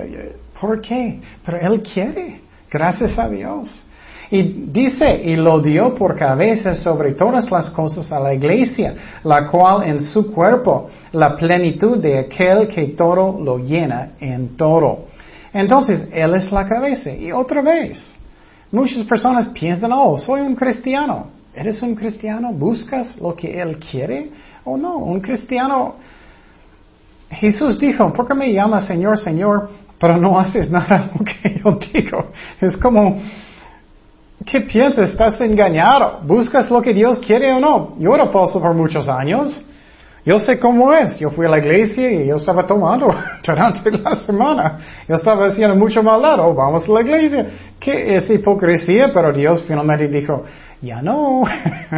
¿por 0.60 0.82
qué? 0.82 1.22
Pero 1.46 1.58
Él 1.62 1.82
quiere, 1.82 2.42
gracias 2.70 3.18
a 3.18 3.30
Dios. 3.30 3.86
Y 4.30 4.44
dice, 4.70 5.22
y 5.24 5.38
lo 5.38 5.62
dio 5.62 5.96
por 5.96 6.18
cabeza 6.18 6.76
sobre 6.76 7.14
todas 7.14 7.50
las 7.50 7.70
cosas 7.70 8.12
a 8.12 8.20
la 8.20 8.34
iglesia, 8.34 8.96
la 9.24 9.48
cual 9.48 9.84
en 9.84 10.02
su 10.02 10.30
cuerpo, 10.34 10.90
la 11.14 11.38
plenitud 11.38 12.00
de 12.00 12.20
aquel 12.20 12.68
que 12.68 12.88
todo 12.88 13.40
lo 13.42 13.60
llena 13.60 14.10
en 14.20 14.58
todo. 14.58 15.06
Entonces, 15.54 16.10
Él 16.12 16.36
es 16.36 16.52
la 16.52 16.68
cabeza. 16.68 17.12
Y 17.12 17.32
otra 17.32 17.62
vez, 17.62 18.12
muchas 18.74 19.06
personas 19.06 19.48
piensan, 19.54 19.94
oh, 19.94 20.18
soy 20.18 20.42
un 20.42 20.56
cristiano. 20.56 21.28
¿Eres 21.56 21.82
un 21.82 21.96
cristiano? 21.96 22.52
¿Buscas 22.52 23.16
lo 23.22 23.34
que 23.34 23.62
Él 23.62 23.78
quiere 23.78 24.32
o 24.66 24.76
no? 24.76 24.98
Un 24.98 25.22
cristiano, 25.22 25.96
Jesús 27.30 27.80
dijo, 27.80 28.12
¿por 28.14 28.28
qué 28.28 28.34
me 28.34 28.52
llamas 28.52 28.86
Señor, 28.86 29.18
Señor, 29.18 29.70
pero 30.00 30.18
no 30.18 30.40
haces 30.40 30.70
nada 30.70 31.10
lo 31.20 31.26
que 31.26 31.60
yo 31.64 31.80
digo? 31.94 32.32
Es 32.62 32.78
como, 32.78 33.22
¿qué 34.46 34.62
piensas? 34.62 35.12
Estás 35.12 35.40
engañado. 35.42 36.20
¿Buscas 36.24 36.70
lo 36.70 36.82
que 36.82 36.94
Dios 36.94 37.20
quiere 37.20 37.52
o 37.54 37.60
no? 37.60 37.96
Yo 37.98 38.14
era 38.14 38.28
falso 38.28 38.62
por 38.62 38.74
muchos 38.74 39.08
años. 39.10 39.64
Yo 40.26 40.40
sé 40.40 40.58
cómo 40.58 40.94
es. 40.94 41.20
Yo 41.20 41.32
fui 41.32 41.46
a 41.46 41.50
la 41.50 41.60
iglesia 41.60 42.10
y 42.10 42.28
yo 42.28 42.38
estaba 42.38 42.66
tomando 42.66 43.08
durante 43.46 43.92
la 43.92 44.16
semana. 44.16 44.80
Yo 45.08 45.16
estaba 45.16 45.48
haciendo 45.48 45.76
mucho 45.76 46.02
maldad. 46.02 46.40
Oh, 46.40 46.54
vamos 46.54 46.88
a 46.88 46.92
la 46.92 47.02
iglesia. 47.02 47.48
¿Qué 47.80 48.16
es 48.16 48.30
hipocresía? 48.30 49.12
Pero 49.14 49.34
Dios 49.34 49.64
finalmente 49.68 50.08
dijo, 50.08 50.46
ya 50.82 51.02
no. 51.02 51.44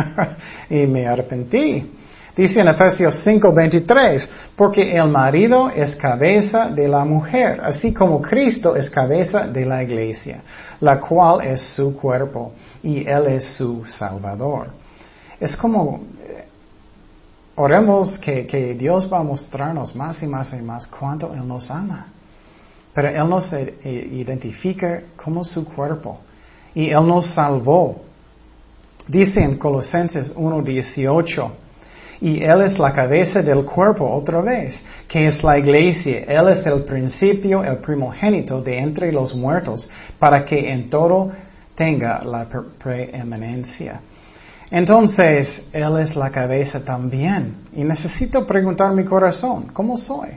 y 0.69 0.87
me 0.87 1.05
arrepentí. 1.05 1.91
Dice 2.35 2.59
en 2.59 2.67
Efesios 2.67 3.25
5:23, 3.25 4.27
porque 4.55 4.95
el 4.95 5.09
marido 5.09 5.69
es 5.69 5.95
cabeza 5.95 6.67
de 6.69 6.87
la 6.87 7.05
mujer, 7.05 7.61
así 7.63 7.93
como 7.93 8.21
Cristo 8.21 8.75
es 8.75 8.89
cabeza 8.89 9.47
de 9.47 9.65
la 9.65 9.81
iglesia, 9.81 10.41
la 10.81 10.99
cual 10.99 11.45
es 11.45 11.61
su 11.61 11.95
cuerpo 11.95 12.51
y 12.83 13.07
Él 13.07 13.27
es 13.27 13.45
su 13.55 13.85
Salvador. 13.85 14.67
Es 15.39 15.55
como 15.55 16.01
Oremos 17.57 18.17
que, 18.19 18.45
que, 18.45 18.73
Dios 18.73 19.09
va 19.11 19.19
a 19.19 19.23
mostrarnos 19.23 19.95
más 19.95 20.21
y 20.21 20.27
más 20.27 20.51
y 20.51 20.61
más 20.61 20.87
cuánto 20.87 21.33
Él 21.33 21.47
nos 21.47 21.71
ama. 21.71 22.07
Pero 22.93 23.07
Él 23.07 23.29
nos 23.29 23.53
identifica 23.53 25.03
como 25.15 25.43
su 25.45 25.63
cuerpo. 25.63 26.19
Y 26.73 26.89
Él 26.89 27.07
nos 27.07 27.27
salvó. 27.27 28.01
Dice 29.07 29.41
en 29.41 29.57
Colosenses 29.57 30.35
1.18, 30.35 31.51
y 32.21 32.43
Él 32.43 32.61
es 32.61 32.79
la 32.79 32.93
cabeza 32.93 33.41
del 33.41 33.65
cuerpo 33.65 34.09
otra 34.09 34.41
vez, 34.41 34.81
que 35.07 35.27
es 35.27 35.43
la 35.43 35.57
iglesia. 35.57 36.23
Él 36.27 36.49
es 36.49 36.65
el 36.65 36.83
principio, 36.83 37.63
el 37.63 37.77
primogénito 37.77 38.61
de 38.61 38.79
entre 38.79 39.11
los 39.11 39.35
muertos, 39.35 39.89
para 40.19 40.45
que 40.45 40.71
en 40.71 40.89
todo 40.89 41.31
tenga 41.75 42.23
la 42.23 42.47
preeminencia. 42.81 43.99
Entonces, 44.71 45.61
Él 45.71 45.99
es 45.99 46.15
la 46.15 46.29
cabeza 46.31 46.83
también. 46.83 47.55
Y 47.73 47.83
necesito 47.83 48.45
preguntar 48.45 48.93
mi 48.93 49.05
corazón, 49.05 49.67
¿cómo 49.73 49.97
soy? 49.97 50.29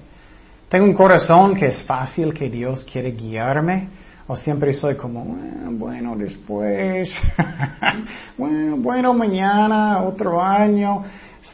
¿Tengo 0.69 0.85
un 0.85 0.93
corazón 0.93 1.55
que 1.55 1.67
es 1.67 1.83
fácil, 1.83 2.35
que 2.35 2.51
Dios 2.51 2.85
quiere 2.85 3.13
guiarme? 3.13 3.89
¿O 4.27 4.37
siempre 4.37 4.75
soy 4.75 4.95
como, 4.97 5.25
bueno, 5.71 6.15
después, 6.15 7.11
bueno, 8.37 8.77
bueno, 8.77 9.15
mañana, 9.15 10.03
otro 10.03 10.43
año? 10.43 11.03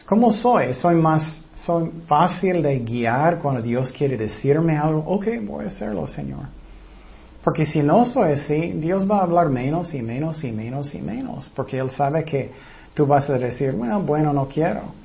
¿Cómo 0.07 0.33
soy? 0.33 0.75
¿Soy 0.75 0.95
más, 0.95 1.41
soy 1.57 1.91
fácil 2.07 2.63
de 2.63 2.79
guiar 2.81 3.39
cuando 3.39 3.63
Dios 3.63 3.93
quiere 3.93 4.17
decirme 4.17 4.77
algo? 4.77 5.05
Ok, 5.07 5.27
voy 5.43 5.65
a 5.65 5.69
hacerlo, 5.69 6.07
Señor. 6.07 6.47
Porque 7.43 7.67
si 7.67 7.83
no 7.83 8.05
soy 8.07 8.33
así, 8.33 8.73
Dios 8.73 9.09
va 9.11 9.19
a 9.19 9.23
hablar 9.23 9.51
menos 9.51 9.95
y 9.95 10.01
menos 10.01 10.43
y 10.45 10.53
menos 10.53 10.95
y 10.95 11.03
menos, 11.03 11.51
porque 11.55 11.79
Él 11.79 11.91
sabe 11.91 12.25
que 12.25 12.51
tú 12.95 13.07
vas 13.07 13.29
a 13.29 13.39
decir, 13.39 13.73
bueno, 13.73 14.01
bueno, 14.01 14.33
no 14.33 14.47
quiero. 14.47 15.05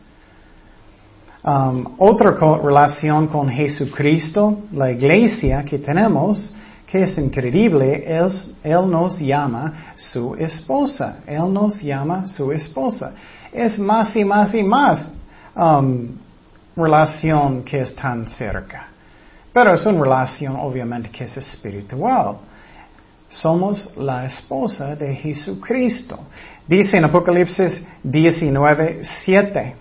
Um, 1.44 1.96
otra 1.98 2.32
relación 2.32 3.28
con 3.28 3.50
Jesucristo, 3.50 4.60
la 4.74 4.92
iglesia 4.92 5.64
que 5.64 5.80
tenemos, 5.80 6.54
que 6.86 7.04
es 7.04 7.18
increíble, 7.18 8.04
él, 8.06 8.30
él, 8.64 8.90
nos 8.90 9.20
llama 9.20 9.94
su 9.96 10.36
esposa. 10.36 11.20
Él 11.26 11.54
nos 11.54 11.82
llama 11.82 12.28
su 12.28 12.52
esposa. 12.52 13.14
Es 13.52 13.80
más 13.80 14.16
y 14.16 14.24
más 14.24 14.54
y 14.54 14.64
más 14.64 15.10
um, 15.56 16.10
relación 16.76 17.64
que 17.64 17.82
es 17.82 17.96
tan 17.96 18.28
cerca. 18.28 18.88
Pero 19.52 19.74
es 19.74 19.86
una 19.86 20.04
relación 20.04 20.56
obviamente 20.56 21.10
que 21.10 21.24
es 21.24 21.36
espiritual. 21.38 22.38
Somos 23.30 23.96
la 23.98 24.26
esposa 24.26 24.96
de 24.96 25.16
Jesucristo. 25.16 26.20
Dice 26.68 26.98
en 26.98 27.06
Apocalipsis 27.06 27.84
19, 28.04 29.02
7. 29.04 29.76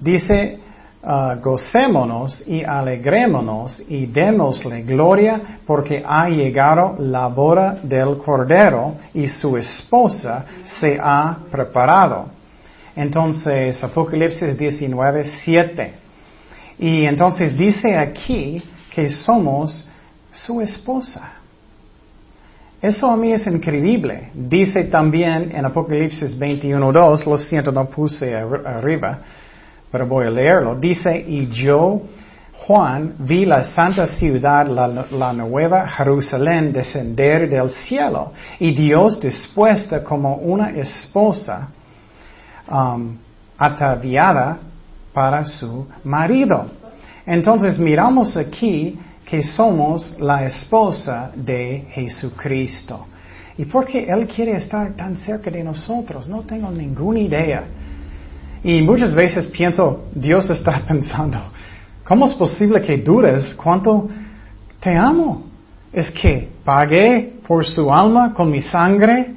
Dice, 0.00 0.60
uh, 1.02 1.40
gocémonos 1.40 2.46
y 2.46 2.62
alegrémonos 2.62 3.82
y 3.88 4.06
démosle 4.06 4.82
gloria 4.82 5.60
porque 5.66 6.02
ha 6.06 6.28
llegado 6.28 6.96
la 6.98 7.28
boda 7.28 7.78
del 7.82 8.18
Cordero 8.18 8.96
y 9.14 9.28
su 9.28 9.56
esposa 9.56 10.44
se 10.64 10.98
ha 11.00 11.38
preparado. 11.50 12.26
Entonces, 12.96 13.82
Apocalipsis 13.82 14.58
19, 14.58 15.24
7. 15.24 15.92
Y 16.80 17.04
entonces 17.04 17.56
dice 17.56 17.96
aquí 17.96 18.62
que 18.92 19.08
somos 19.08 19.88
su 20.32 20.60
esposa. 20.60 21.34
Eso 22.80 23.10
a 23.10 23.16
mí 23.16 23.32
es 23.32 23.46
increíble. 23.46 24.30
Dice 24.34 24.84
también 24.84 25.50
en 25.54 25.64
Apocalipsis 25.64 26.38
21.2, 26.38 27.24
lo 27.24 27.38
siento, 27.38 27.72
no 27.72 27.88
puse 27.88 28.36
arriba, 28.36 29.18
pero 29.90 30.06
voy 30.06 30.26
a 30.26 30.30
leerlo. 30.30 30.74
Dice, 30.74 31.24
y 31.26 31.48
yo, 31.48 32.02
Juan, 32.66 33.14
vi 33.20 33.46
la 33.46 33.64
santa 33.64 34.06
ciudad, 34.06 34.66
la, 34.66 35.32
nueva 35.32 35.88
Jerusalén, 35.88 36.72
descender 36.72 37.48
del 37.48 37.70
cielo, 37.70 38.32
y 38.58 38.74
Dios 38.74 39.18
dispuesta 39.20 40.04
como 40.04 40.34
una 40.36 40.70
esposa 40.70 41.68
um, 42.70 43.16
ataviada 43.56 44.58
para 45.12 45.44
su 45.44 45.86
marido. 46.04 46.66
Entonces 47.24 47.78
miramos 47.78 48.36
aquí 48.36 48.98
que 49.24 49.42
somos 49.42 50.18
la 50.18 50.44
esposa 50.44 51.30
de 51.34 51.86
Jesucristo. 51.92 53.06
¿Y 53.58 53.64
por 53.64 53.86
qué 53.86 54.04
Él 54.04 54.26
quiere 54.28 54.56
estar 54.56 54.92
tan 54.94 55.16
cerca 55.16 55.50
de 55.50 55.64
nosotros? 55.64 56.28
No 56.28 56.42
tengo 56.42 56.70
ninguna 56.70 57.18
idea. 57.18 57.64
Y 58.62 58.82
muchas 58.82 59.14
veces 59.14 59.46
pienso, 59.46 60.04
Dios 60.14 60.48
está 60.50 60.80
pensando, 60.88 61.38
¿cómo 62.04 62.26
es 62.26 62.34
posible 62.34 62.82
que 62.82 62.98
dudes 62.98 63.54
cuánto 63.54 64.08
te 64.80 64.96
amo? 64.96 65.44
Es 65.92 66.10
que 66.10 66.48
pagué 66.64 67.34
por 67.46 67.64
su 67.64 67.92
alma 67.92 68.34
con 68.34 68.50
mi 68.50 68.60
sangre, 68.60 69.34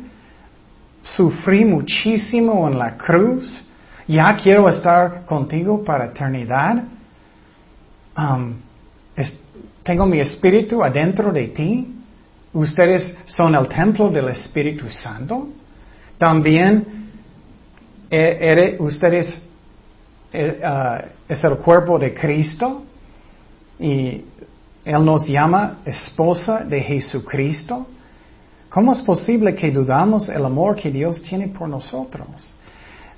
sufrí 1.04 1.66
muchísimo 1.66 2.68
en 2.68 2.78
la 2.78 2.98
cruz, 2.98 3.66
ya 4.07 4.36
quiero 4.36 4.68
estar 4.68 5.25
contigo 5.25 5.84
para 5.84 6.05
eternidad. 6.05 6.84
Um, 8.18 8.55
tengo 9.84 10.05
mi 10.05 10.20
espíritu 10.20 10.84
adentro 10.84 11.31
de 11.31 11.48
ti. 11.48 11.88
Ustedes 12.53 13.18
son 13.25 13.55
el 13.55 13.68
templo 13.68 14.10
del 14.10 14.29
Espíritu 14.29 14.90
Santo. 14.90 15.48
También 16.18 17.00
eh, 18.11 18.75
ustedes 18.79 19.41
eh, 20.33 20.59
ah, 20.63 21.01
es 21.27 21.43
el 21.43 21.57
cuerpo 21.57 21.97
de 21.97 22.13
Cristo 22.13 22.83
y 23.79 24.21
Él 24.85 25.05
nos 25.05 25.27
llama 25.27 25.79
esposa 25.85 26.63
de 26.63 26.81
Jesucristo. 26.81 27.87
¿Cómo 28.69 28.93
es 28.93 29.01
posible 29.01 29.55
que 29.55 29.71
dudamos 29.71 30.29
el 30.29 30.45
amor 30.45 30.75
que 30.75 30.91
Dios 30.91 31.21
tiene 31.21 31.47
por 31.50 31.67
nosotros? 31.67 32.55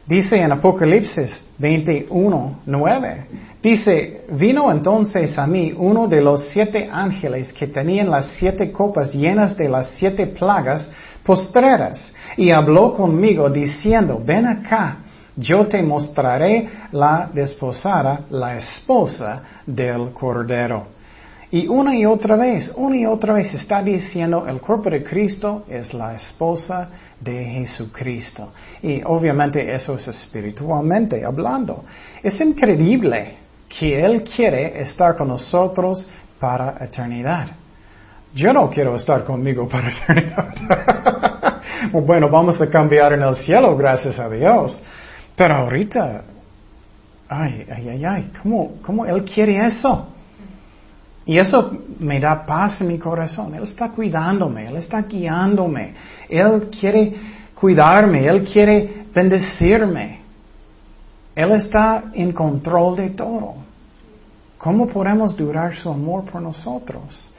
Dice 0.05 0.35
en 0.35 0.51
Apocalipsis 0.51 1.45
21, 1.57 2.59
9, 2.65 3.25
dice, 3.61 4.25
vino 4.31 4.69
entonces 4.69 5.37
a 5.37 5.47
mí 5.47 5.73
uno 5.75 6.07
de 6.07 6.21
los 6.21 6.49
siete 6.49 6.89
ángeles 6.91 7.53
que 7.53 7.67
tenían 7.67 8.09
las 8.09 8.27
siete 8.37 8.71
copas 8.71 9.13
llenas 9.13 9.55
de 9.55 9.69
las 9.69 9.91
siete 9.95 10.27
plagas 10.27 10.89
postreras 11.23 12.13
y 12.37 12.51
habló 12.51 12.93
conmigo 12.93 13.49
diciendo, 13.49 14.21
ven 14.23 14.47
acá, 14.47 14.97
yo 15.35 15.67
te 15.67 15.81
mostraré 15.81 16.69
la 16.91 17.29
desposada, 17.33 18.21
la 18.29 18.57
esposa 18.57 19.41
del 19.65 20.11
Cordero. 20.11 20.93
Y 21.49 21.67
una 21.67 21.95
y 21.95 22.03
otra 22.05 22.35
vez, 22.35 22.71
una 22.75 22.97
y 22.97 23.05
otra 23.05 23.33
vez 23.33 23.53
está 23.53 23.81
diciendo, 23.83 24.47
el 24.47 24.59
cuerpo 24.59 24.89
de 24.89 25.03
Cristo 25.03 25.65
es 25.69 25.93
la 25.93 26.15
esposa 26.15 26.89
de 27.19 27.45
Jesucristo. 27.45 28.53
Y 28.81 29.03
obviamente 29.03 29.73
eso 29.73 29.95
es 29.95 30.07
espiritualmente 30.07 31.23
hablando. 31.23 31.83
Es 32.23 32.41
increíble 32.41 33.37
que 33.69 34.03
Él 34.03 34.23
quiere 34.23 34.81
estar 34.81 35.15
con 35.15 35.27
nosotros 35.27 36.07
para 36.39 36.83
eternidad. 36.83 37.62
Yo 38.33 38.51
no 38.51 38.69
quiero 38.69 38.95
estar 38.95 39.23
conmigo 39.23 39.67
para 39.69 39.89
eternidad. 39.91 41.61
bueno, 41.91 42.29
vamos 42.29 42.59
a 42.61 42.69
cambiar 42.69 43.13
en 43.13 43.21
el 43.21 43.35
cielo, 43.35 43.75
gracias 43.77 44.17
a 44.17 44.27
Dios. 44.27 44.81
Pero 45.35 45.55
ahorita, 45.55 46.23
ay, 47.29 47.65
ay, 47.71 47.89
ay, 47.89 48.05
ay, 48.05 48.31
¿cómo, 48.41 48.73
cómo 48.81 49.05
Él 49.05 49.23
quiere 49.23 49.65
eso? 49.65 50.07
Y 51.25 51.37
eso 51.37 51.71
me 51.99 52.19
da 52.19 52.45
paz 52.45 52.81
en 52.81 52.87
mi 52.87 52.97
corazón. 52.97 53.53
Él 53.55 53.63
está 53.63 53.89
cuidándome, 53.89 54.67
Él 54.67 54.77
está 54.77 55.01
guiándome. 55.03 55.93
Él 56.27 56.69
quiere 56.77 57.15
cuidarme, 57.53 58.25
Él 58.25 58.43
quiere 58.43 59.05
bendecirme. 59.13 60.21
Él 61.35 61.51
está 61.51 62.05
en 62.13 62.31
control 62.31 62.95
de 62.97 63.09
todo. 63.11 63.55
¿Cómo 64.57 64.87
podemos 64.87 65.35
durar 65.35 65.75
su 65.75 65.89
amor 65.89 66.25
por 66.25 66.41
nosotros? 66.41 67.31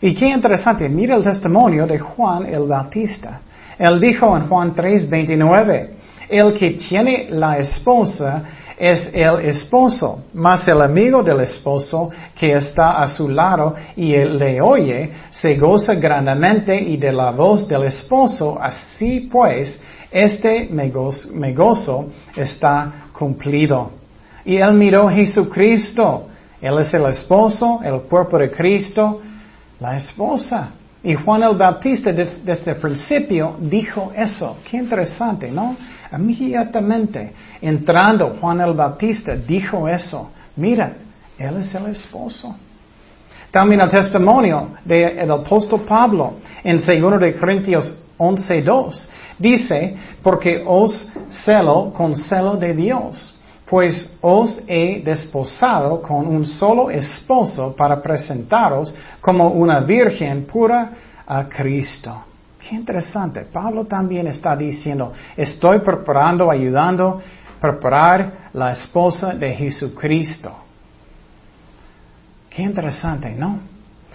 Y 0.00 0.14
qué 0.14 0.28
interesante, 0.28 0.88
mira 0.88 1.16
el 1.16 1.24
testimonio 1.24 1.86
de 1.86 1.98
Juan 1.98 2.46
el 2.46 2.66
Bautista. 2.66 3.40
Él 3.78 4.00
dijo 4.00 4.36
en 4.36 4.48
Juan 4.48 4.74
3, 4.74 5.08
29, 5.08 5.90
el 6.28 6.58
que 6.58 6.72
tiene 6.72 7.28
la 7.30 7.58
esposa 7.58 8.42
es 8.76 9.08
el 9.12 9.40
esposo, 9.46 10.24
más 10.34 10.68
el 10.68 10.82
amigo 10.82 11.22
del 11.22 11.40
esposo 11.40 12.10
que 12.38 12.52
está 12.52 13.02
a 13.02 13.08
su 13.08 13.28
lado 13.28 13.74
y 13.96 14.14
le 14.16 14.60
oye, 14.60 15.10
se 15.30 15.56
goza 15.56 15.94
grandemente 15.94 16.78
y 16.78 16.96
de 16.98 17.12
la 17.12 17.30
voz 17.30 17.66
del 17.66 17.84
esposo. 17.84 18.58
Así 18.60 19.28
pues, 19.32 19.80
este 20.10 20.68
me 20.70 20.90
gozo, 20.90 22.06
está 22.36 23.08
cumplido. 23.12 23.92
Y 24.44 24.56
él 24.56 24.74
miró 24.74 25.08
a 25.08 25.12
Jesucristo. 25.12 26.26
Él 26.60 26.78
es 26.80 26.92
el 26.94 27.06
esposo, 27.06 27.80
el 27.82 28.00
cuerpo 28.02 28.38
de 28.38 28.50
Cristo, 28.50 29.20
la 29.80 29.96
esposa. 29.96 30.70
Y 31.02 31.14
Juan 31.14 31.42
el 31.42 31.56
Bautista 31.56 32.12
desde 32.12 32.72
el 32.72 32.76
principio 32.78 33.56
dijo 33.60 34.12
eso. 34.16 34.58
Qué 34.68 34.76
interesante, 34.76 35.50
¿no? 35.50 35.76
Inmediatamente, 36.12 37.32
entrando 37.60 38.36
Juan 38.40 38.60
el 38.60 38.74
Bautista, 38.74 39.36
dijo 39.36 39.88
eso. 39.88 40.30
Mira, 40.56 40.94
él 41.38 41.58
es 41.58 41.74
el 41.74 41.86
esposo. 41.86 42.56
También 43.50 43.80
el 43.80 43.90
testimonio 43.90 44.70
del 44.84 45.30
apóstol 45.30 45.82
Pablo 45.82 46.34
en 46.64 46.78
2 46.78 47.20
de 47.20 47.34
Corintios 47.36 47.94
11.2 48.18 49.08
dice, 49.38 49.96
porque 50.22 50.62
os 50.66 51.08
celo 51.30 51.92
con 51.94 52.16
celo 52.16 52.56
de 52.56 52.74
Dios, 52.74 53.35
pues 53.68 54.16
os 54.20 54.62
he 54.68 55.02
desposado 55.02 56.00
con 56.00 56.26
un 56.26 56.46
solo 56.46 56.88
esposo 56.88 57.74
para 57.74 58.00
presentaros 58.00 58.94
como 59.20 59.48
una 59.48 59.80
virgen 59.80 60.44
pura 60.44 60.90
a 61.26 61.44
Cristo. 61.48 62.22
Qué 62.60 62.76
interesante. 62.76 63.42
Pablo 63.42 63.84
también 63.84 64.28
está 64.28 64.54
diciendo, 64.56 65.12
estoy 65.36 65.80
preparando, 65.80 66.50
ayudando, 66.50 67.20
preparar 67.60 68.50
la 68.52 68.72
esposa 68.72 69.30
de 69.30 69.52
Jesucristo. 69.52 70.54
Qué 72.48 72.62
interesante, 72.62 73.32
¿no? 73.32 73.58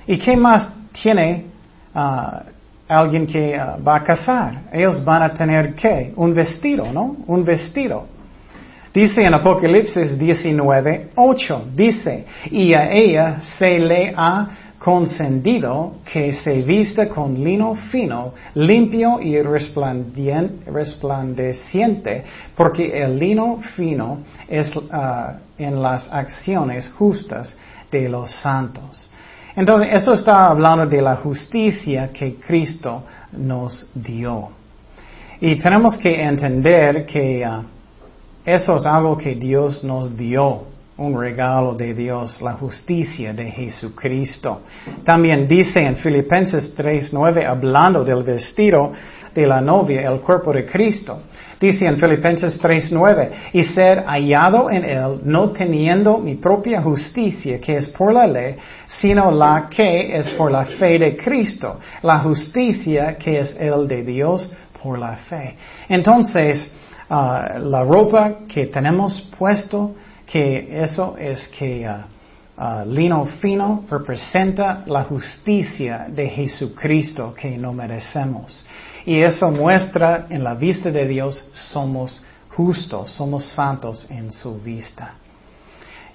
¿Y 0.07 0.17
qué 0.17 0.35
más 0.35 0.69
tiene 0.91 1.45
ah, 1.93 2.43
alguien 2.87 3.27
que 3.27 3.55
ah, 3.55 3.77
va 3.85 3.97
a 3.97 4.03
casar? 4.03 4.63
Ellos 4.71 5.03
van 5.03 5.23
a 5.23 5.33
tener 5.33 5.75
qué? 5.75 6.13
Un 6.15 6.33
vestido, 6.33 6.91
¿no? 6.91 7.17
Un 7.27 7.43
vestido. 7.43 8.07
Dice 8.93 9.23
en 9.23 9.33
Apocalipsis 9.33 10.19
19, 10.19 11.11
8, 11.15 11.65
dice, 11.73 12.25
y 12.51 12.73
a 12.73 12.91
ella 12.91 13.39
se 13.41 13.79
le 13.79 14.13
ha 14.15 14.49
concendido 14.77 15.93
que 16.11 16.33
se 16.33 16.61
viste 16.63 17.07
con 17.07 17.41
lino 17.41 17.75
fino, 17.75 18.33
limpio 18.55 19.21
y 19.21 19.41
resplandeciente, 19.41 22.25
porque 22.55 23.01
el 23.01 23.17
lino 23.17 23.61
fino 23.75 24.17
es 24.49 24.73
ah, 24.91 25.35
en 25.57 25.81
las 25.81 26.11
acciones 26.11 26.89
justas 26.89 27.55
de 27.89 28.09
los 28.09 28.33
santos. 28.33 29.09
Entonces, 29.55 29.87
eso 29.93 30.11
está 30.13 30.47
hablando 30.47 30.85
de 30.85 31.01
la 31.01 31.15
justicia 31.15 32.09
que 32.11 32.35
Cristo 32.35 33.03
nos 33.31 33.89
dio. 33.93 34.49
Y 35.39 35.55
tenemos 35.57 35.97
que 35.97 36.21
entender 36.21 37.05
que 37.05 37.45
ah, 37.45 37.63
eso 38.45 38.77
es 38.77 38.85
algo 38.85 39.17
que 39.17 39.35
Dios 39.35 39.83
nos 39.83 40.17
dio 40.17 40.71
un 40.97 41.19
regalo 41.19 41.73
de 41.73 41.93
Dios, 41.93 42.41
la 42.41 42.53
justicia 42.53 43.33
de 43.33 43.49
Jesucristo. 43.49 44.61
También 45.03 45.47
dice 45.47 45.79
en 45.79 45.95
Filipenses 45.95 46.75
3:9, 46.75 47.45
hablando 47.45 48.03
del 48.03 48.23
vestido 48.23 48.93
de 49.33 49.47
la 49.47 49.61
novia, 49.61 50.01
el 50.01 50.19
cuerpo 50.21 50.51
de 50.53 50.65
Cristo. 50.65 51.21
Dice 51.59 51.85
en 51.85 51.97
Filipenses 51.97 52.59
3:9, 52.59 53.31
y 53.53 53.63
ser 53.63 54.03
hallado 54.05 54.69
en 54.69 54.85
él, 54.85 55.21
no 55.23 55.51
teniendo 55.51 56.17
mi 56.17 56.35
propia 56.35 56.81
justicia, 56.81 57.59
que 57.59 57.77
es 57.77 57.87
por 57.89 58.13
la 58.13 58.27
ley, 58.27 58.57
sino 58.87 59.31
la 59.31 59.69
que 59.69 60.17
es 60.17 60.29
por 60.31 60.51
la 60.51 60.65
fe 60.65 60.99
de 60.99 61.15
Cristo, 61.15 61.79
la 62.03 62.19
justicia 62.19 63.17
que 63.17 63.39
es 63.39 63.55
el 63.59 63.87
de 63.87 64.03
Dios 64.03 64.51
por 64.81 64.99
la 64.99 65.15
fe. 65.15 65.55
Entonces, 65.87 66.71
ah, 67.11 67.59
la 67.59 67.83
ropa 67.83 68.45
que 68.47 68.67
tenemos 68.67 69.21
puesto, 69.37 69.95
que 70.25 70.81
eso 70.81 71.15
es 71.17 71.47
que 71.49 71.85
uh, 71.85 72.61
uh, 72.61 72.85
lino 72.85 73.25
fino 73.25 73.83
representa 73.89 74.83
la 74.85 75.03
justicia 75.03 76.07
de 76.09 76.29
Jesucristo 76.29 77.33
que 77.33 77.57
no 77.57 77.73
merecemos. 77.73 78.65
Y 79.05 79.19
eso 79.19 79.51
muestra 79.51 80.27
en 80.29 80.43
la 80.43 80.53
vista 80.53 80.89
de 80.89 81.05
Dios 81.05 81.43
somos 81.53 82.23
justos, 82.55 83.11
somos 83.11 83.45
santos 83.45 84.09
en 84.09 84.31
su 84.31 84.61
vista. 84.61 85.15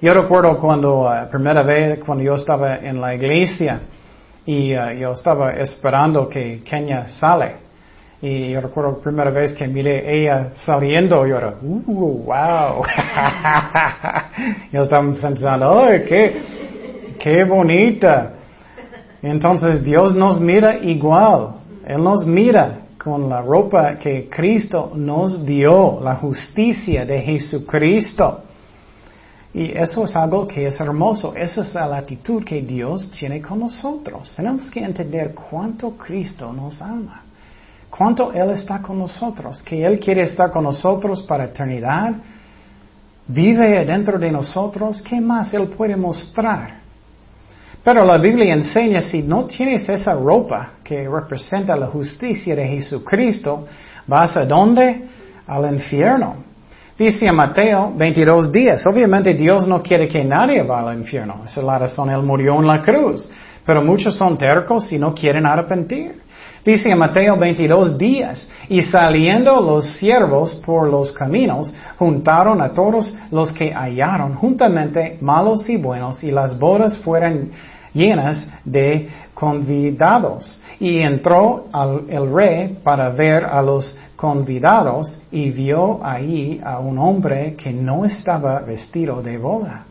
Yo 0.00 0.14
recuerdo 0.14 0.58
cuando, 0.58 1.10
primera 1.30 1.62
vez, 1.62 1.98
cuando 2.04 2.22
yo 2.22 2.34
estaba 2.34 2.76
en 2.76 3.00
la 3.00 3.14
iglesia 3.14 3.80
y 4.44 4.68
yo 4.68 5.12
estaba 5.12 5.52
esperando 5.52 6.28
que 6.28 6.62
Kenia 6.62 7.08
sale. 7.08 7.65
Y 8.22 8.50
yo 8.50 8.60
recuerdo 8.62 8.92
la 8.92 8.98
primera 8.98 9.30
vez 9.30 9.52
que 9.52 9.68
miré 9.68 10.22
ella 10.22 10.52
saliendo, 10.54 11.26
yo 11.26 11.36
era, 11.36 11.54
uh, 11.60 12.24
wow. 12.24 12.82
yo 14.72 14.82
estaba 14.82 15.12
pensando, 15.12 15.80
¡ay, 15.80 16.02
qué, 16.08 16.42
qué 17.18 17.44
bonita! 17.44 18.32
Entonces 19.22 19.84
Dios 19.84 20.14
nos 20.14 20.40
mira 20.40 20.78
igual. 20.78 21.56
Él 21.86 22.02
nos 22.02 22.26
mira 22.26 22.80
con 22.96 23.28
la 23.28 23.42
ropa 23.42 23.96
que 23.96 24.28
Cristo 24.30 24.92
nos 24.94 25.44
dio, 25.44 26.00
la 26.02 26.14
justicia 26.16 27.04
de 27.04 27.20
Jesucristo. 27.20 28.40
Y 29.52 29.76
eso 29.76 30.04
es 30.04 30.16
algo 30.16 30.48
que 30.48 30.66
es 30.66 30.80
hermoso. 30.80 31.34
Esa 31.36 31.60
es 31.60 31.74
la 31.74 31.98
actitud 31.98 32.42
que 32.44 32.62
Dios 32.62 33.10
tiene 33.10 33.42
con 33.42 33.60
nosotros. 33.60 34.34
Tenemos 34.34 34.70
que 34.70 34.80
entender 34.80 35.34
cuánto 35.34 35.92
Cristo 35.92 36.52
nos 36.52 36.80
ama 36.80 37.25
cuánto 37.96 38.32
Él 38.32 38.50
está 38.50 38.80
con 38.80 38.98
nosotros, 38.98 39.62
que 39.62 39.84
Él 39.84 39.98
quiere 39.98 40.22
estar 40.22 40.50
con 40.50 40.64
nosotros 40.64 41.22
para 41.22 41.44
eternidad, 41.44 42.14
vive 43.26 43.84
dentro 43.84 44.18
de 44.18 44.30
nosotros, 44.30 45.02
¿qué 45.02 45.20
más 45.20 45.52
Él 45.54 45.68
puede 45.68 45.96
mostrar? 45.96 46.80
Pero 47.82 48.04
la 48.04 48.18
Biblia 48.18 48.52
enseña, 48.52 49.00
si 49.00 49.22
no 49.22 49.44
tienes 49.46 49.88
esa 49.88 50.14
ropa 50.14 50.70
que 50.82 51.08
representa 51.08 51.76
la 51.76 51.86
justicia 51.86 52.56
de 52.56 52.66
Jesucristo, 52.66 53.66
vas 54.06 54.36
a 54.36 54.44
dónde? 54.44 55.04
Al 55.46 55.72
infierno. 55.72 56.36
Dice 56.98 57.30
Mateo 57.30 57.92
22 57.94 58.50
días, 58.50 58.84
obviamente 58.86 59.34
Dios 59.34 59.68
no 59.68 59.82
quiere 59.82 60.08
que 60.08 60.24
nadie 60.24 60.62
vaya 60.62 60.90
al 60.90 60.98
infierno, 60.98 61.42
esa 61.46 61.60
es 61.60 61.66
la 61.66 61.78
razón, 61.78 62.10
Él 62.10 62.22
murió 62.22 62.54
en 62.58 62.66
la 62.66 62.82
cruz, 62.82 63.30
pero 63.64 63.84
muchos 63.84 64.16
son 64.16 64.36
tercos 64.36 64.90
y 64.92 64.98
no 64.98 65.14
quieren 65.14 65.46
arrepentir. 65.46 66.25
Dice 66.66 66.90
en 66.90 66.98
Mateo 66.98 67.36
22 67.36 67.96
días, 67.96 68.48
y 68.68 68.82
saliendo 68.82 69.60
los 69.60 69.86
siervos 69.98 70.52
por 70.66 70.90
los 70.90 71.12
caminos, 71.12 71.72
juntaron 71.96 72.60
a 72.60 72.70
todos 72.70 73.14
los 73.30 73.52
que 73.52 73.72
hallaron 73.72 74.34
juntamente 74.34 75.16
malos 75.20 75.68
y 75.68 75.76
buenos, 75.76 76.24
y 76.24 76.32
las 76.32 76.58
bodas 76.58 76.98
fueron 76.98 77.52
llenas 77.92 78.48
de 78.64 79.08
convidados. 79.32 80.60
Y 80.80 80.98
entró 80.98 81.66
el 82.08 82.34
rey 82.34 82.76
para 82.82 83.10
ver 83.10 83.44
a 83.44 83.62
los 83.62 83.96
convidados 84.16 85.22
y 85.30 85.50
vio 85.50 86.04
ahí 86.04 86.60
a 86.64 86.80
un 86.80 86.98
hombre 86.98 87.54
que 87.54 87.72
no 87.72 88.04
estaba 88.04 88.58
vestido 88.58 89.22
de 89.22 89.38
boda. 89.38 89.84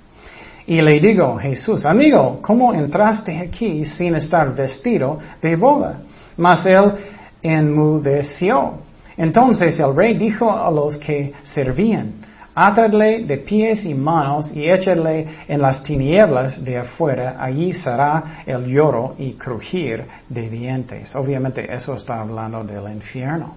Y 0.67 0.81
le 0.81 0.99
digo, 0.99 1.37
Jesús, 1.37 1.85
amigo, 1.85 2.39
¿cómo 2.41 2.73
entraste 2.73 3.37
aquí 3.37 3.85
sin 3.85 4.15
estar 4.15 4.53
vestido 4.53 5.19
de 5.41 5.55
boda? 5.55 6.01
Mas 6.37 6.65
él 6.65 6.93
enmudeció. 7.41 8.79
Entonces 9.17 9.79
el 9.79 9.95
rey 9.95 10.17
dijo 10.17 10.51
a 10.51 10.69
los 10.71 10.97
que 10.97 11.33
servían, 11.43 12.13
atadle 12.53 13.25
de 13.25 13.37
pies 13.37 13.83
y 13.83 13.93
manos 13.93 14.51
y 14.55 14.69
échadle 14.69 15.27
en 15.47 15.61
las 15.61 15.83
tinieblas 15.83 16.63
de 16.63 16.77
afuera, 16.77 17.35
allí 17.39 17.73
será 17.73 18.43
el 18.45 18.65
lloro 18.65 19.15
y 19.17 19.33
crujir 19.33 20.05
de 20.29 20.49
dientes. 20.49 21.15
Obviamente 21.15 21.71
eso 21.71 21.95
está 21.95 22.21
hablando 22.21 22.63
del 22.63 22.91
infierno. 22.93 23.55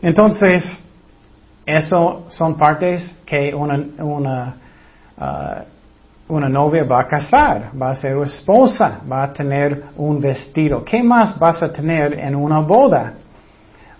Entonces, 0.00 0.80
eso 1.66 2.26
son 2.28 2.56
partes 2.56 3.04
que 3.26 3.54
una, 3.54 4.56
uh, 5.18 5.77
una 6.28 6.48
novia 6.48 6.84
va 6.84 7.00
a 7.00 7.06
casar, 7.06 7.70
va 7.80 7.90
a 7.90 7.96
ser 7.96 8.16
esposa, 8.18 9.00
va 9.10 9.24
a 9.24 9.32
tener 9.32 9.84
un 9.96 10.20
vestido. 10.20 10.84
¿Qué 10.84 11.02
más 11.02 11.38
vas 11.38 11.62
a 11.62 11.72
tener 11.72 12.14
en 12.18 12.34
una 12.34 12.60
boda? 12.60 13.14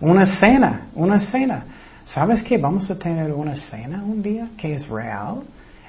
Una 0.01 0.27
cena, 0.27 0.88
una 0.95 1.19
cena. 1.19 1.64
¿Sabes 2.05 2.43
que 2.43 2.59
vamos 2.59 2.91
a 2.91 2.99
tener 2.99 3.33
una 3.33 3.55
cena 3.55 4.03
un 4.05 4.23
día 4.23 4.49
que 4.57 4.75
es 4.75 4.88
real? 4.88 5.43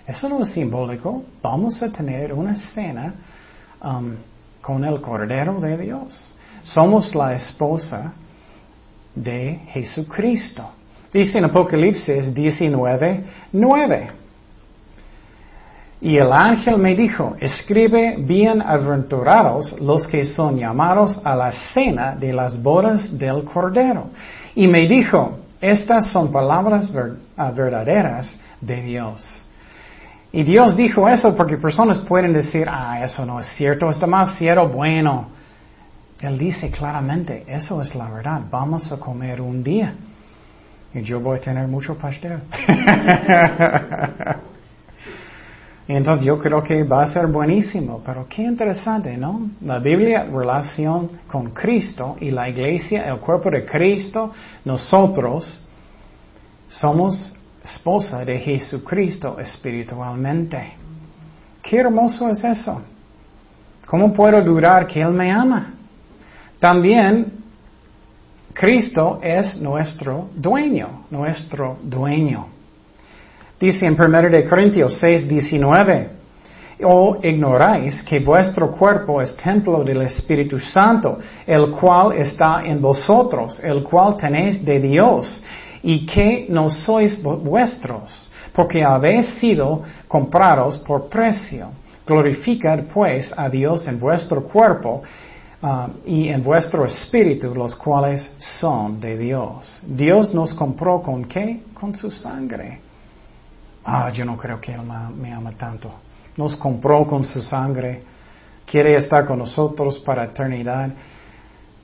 Eso 0.07 0.29
no 0.29 0.41
es 0.41 0.49
simbólico. 0.49 1.23
Vamos 1.41 1.81
a 1.83 1.89
tener 1.89 2.33
una 2.33 2.55
cena 2.55 3.13
um, 3.83 4.15
con 4.61 4.83
el 4.85 5.01
Cordero 5.01 5.59
de 5.59 5.77
Dios. 5.77 6.19
Somos 6.63 7.13
la 7.15 7.35
esposa 7.35 8.13
de 9.13 9.59
Jesucristo. 9.71 10.71
Dice 11.11 11.37
en 11.37 11.45
Apocalipsis 11.45 12.33
19, 12.33 13.23
9. 13.51 14.11
Y 16.01 16.15
el 16.15 16.31
ángel 16.31 16.77
me 16.77 16.95
dijo, 16.95 17.35
escribe 17.41 18.15
bienaventurados 18.19 19.79
los 19.81 20.07
que 20.07 20.23
son 20.23 20.57
llamados 20.57 21.19
a 21.25 21.35
la 21.35 21.51
cena 21.51 22.15
de 22.15 22.31
las 22.31 22.61
bodas 22.61 23.17
del 23.17 23.43
Cordero. 23.43 24.07
Y 24.55 24.67
me 24.67 24.87
dijo, 24.87 25.39
estas 25.59 26.07
son 26.07 26.31
palabras 26.31 26.89
ah, 27.35 27.51
verdaderas 27.51 28.33
de 28.61 28.81
Dios. 28.81 29.41
Y 30.31 30.43
Dios 30.43 30.77
dijo 30.77 31.09
eso 31.09 31.35
porque 31.35 31.57
personas 31.57 31.97
pueden 31.97 32.31
decir, 32.31 32.65
ah, 32.69 33.03
eso 33.03 33.25
no 33.25 33.41
es 33.41 33.47
cierto, 33.57 33.89
es 33.89 33.99
demasiado 33.99 34.69
bueno. 34.69 35.27
Él 36.21 36.37
dice 36.37 36.71
claramente, 36.71 37.43
eso 37.45 37.81
es 37.81 37.93
la 37.93 38.09
verdad, 38.09 38.41
vamos 38.49 38.89
a 38.91 38.97
comer 38.97 39.41
un 39.41 39.61
día. 39.63 39.95
Y 40.93 41.01
yo 41.01 41.19
voy 41.19 41.39
a 41.39 41.41
tener 41.41 41.67
mucho 41.67 41.97
pastel. 41.97 42.39
entonces 45.95 46.23
yo 46.23 46.37
creo 46.37 46.61
que 46.61 46.83
va 46.83 47.01
a 47.01 47.07
ser 47.07 47.25
buenísimo, 47.27 48.01
pero 48.05 48.27
qué 48.29 48.43
interesante, 48.43 49.17
¿no? 49.17 49.49
La 49.61 49.79
Biblia, 49.79 50.27
relación 50.31 51.09
con 51.27 51.49
Cristo 51.49 52.15
y 52.19 52.29
la 52.29 52.47
iglesia, 52.47 53.09
el 53.09 53.17
cuerpo 53.17 53.49
de 53.49 53.65
Cristo, 53.65 54.31
nosotros 54.65 55.65
somos 56.69 57.35
esposa 57.63 58.23
de 58.23 58.37
Jesucristo 58.37 59.39
espiritualmente. 59.39 60.73
Qué 61.63 61.77
hermoso 61.77 62.29
es 62.29 62.43
eso. 62.43 62.83
¿Cómo 63.87 64.13
puedo 64.13 64.43
durar 64.43 64.85
que 64.85 65.01
Él 65.01 65.11
me 65.11 65.31
ama? 65.31 65.73
También 66.59 67.33
Cristo 68.53 69.19
es 69.23 69.59
nuestro 69.59 70.29
dueño, 70.35 71.05
nuestro 71.09 71.79
dueño. 71.81 72.58
Dice 73.59 73.85
en 73.85 74.01
1 74.01 74.29
de 74.29 74.45
Corintios 74.45 74.93
6, 75.01 75.27
19, 75.27 76.09
o 76.81 77.17
ignoráis 77.21 78.01
que 78.03 78.21
vuestro 78.21 78.71
cuerpo 78.71 79.21
es 79.21 79.35
templo 79.35 79.83
del 79.83 80.01
Espíritu 80.03 80.59
Santo, 80.59 81.19
el 81.45 81.69
cual 81.71 82.13
está 82.13 82.61
en 82.63 82.79
vosotros, 82.81 83.59
el 83.61 83.83
cual 83.83 84.15
tenéis 84.15 84.63
de 84.63 84.79
Dios, 84.79 85.43
y 85.83 86.05
que 86.05 86.47
no 86.49 86.69
sois 86.69 87.21
vuestros, 87.21 88.31
porque 88.53 88.81
habéis 88.81 89.25
sido 89.39 89.81
comprados 90.07 90.77
por 90.77 91.09
precio. 91.09 91.71
Glorificad 92.07 92.85
pues 92.93 93.33
a 93.35 93.49
Dios 93.49 93.85
en 93.87 93.99
vuestro 93.99 94.43
cuerpo 94.43 95.03
um, 95.61 95.89
y 96.05 96.29
en 96.29 96.41
vuestro 96.41 96.85
espíritu, 96.85 97.53
los 97.53 97.75
cuales 97.75 98.31
son 98.37 99.01
de 99.01 99.17
Dios. 99.17 99.81
Dios 99.85 100.33
nos 100.33 100.53
compró 100.53 101.01
con 101.01 101.25
qué? 101.25 101.61
Con 101.73 101.93
su 101.93 102.09
sangre. 102.09 102.88
Ah, 103.91 104.11
yo 104.11 104.23
no 104.23 104.37
creo 104.37 104.61
que 104.61 104.71
Él 104.71 104.81
me 105.17 105.33
ama 105.33 105.51
tanto. 105.57 105.91
Nos 106.37 106.55
compró 106.55 107.07
con 107.07 107.25
su 107.25 107.41
sangre. 107.41 108.03
Quiere 108.63 108.93
estar 108.95 109.25
con 109.25 109.39
nosotros 109.39 109.97
para 109.97 110.25
eternidad. 110.25 110.91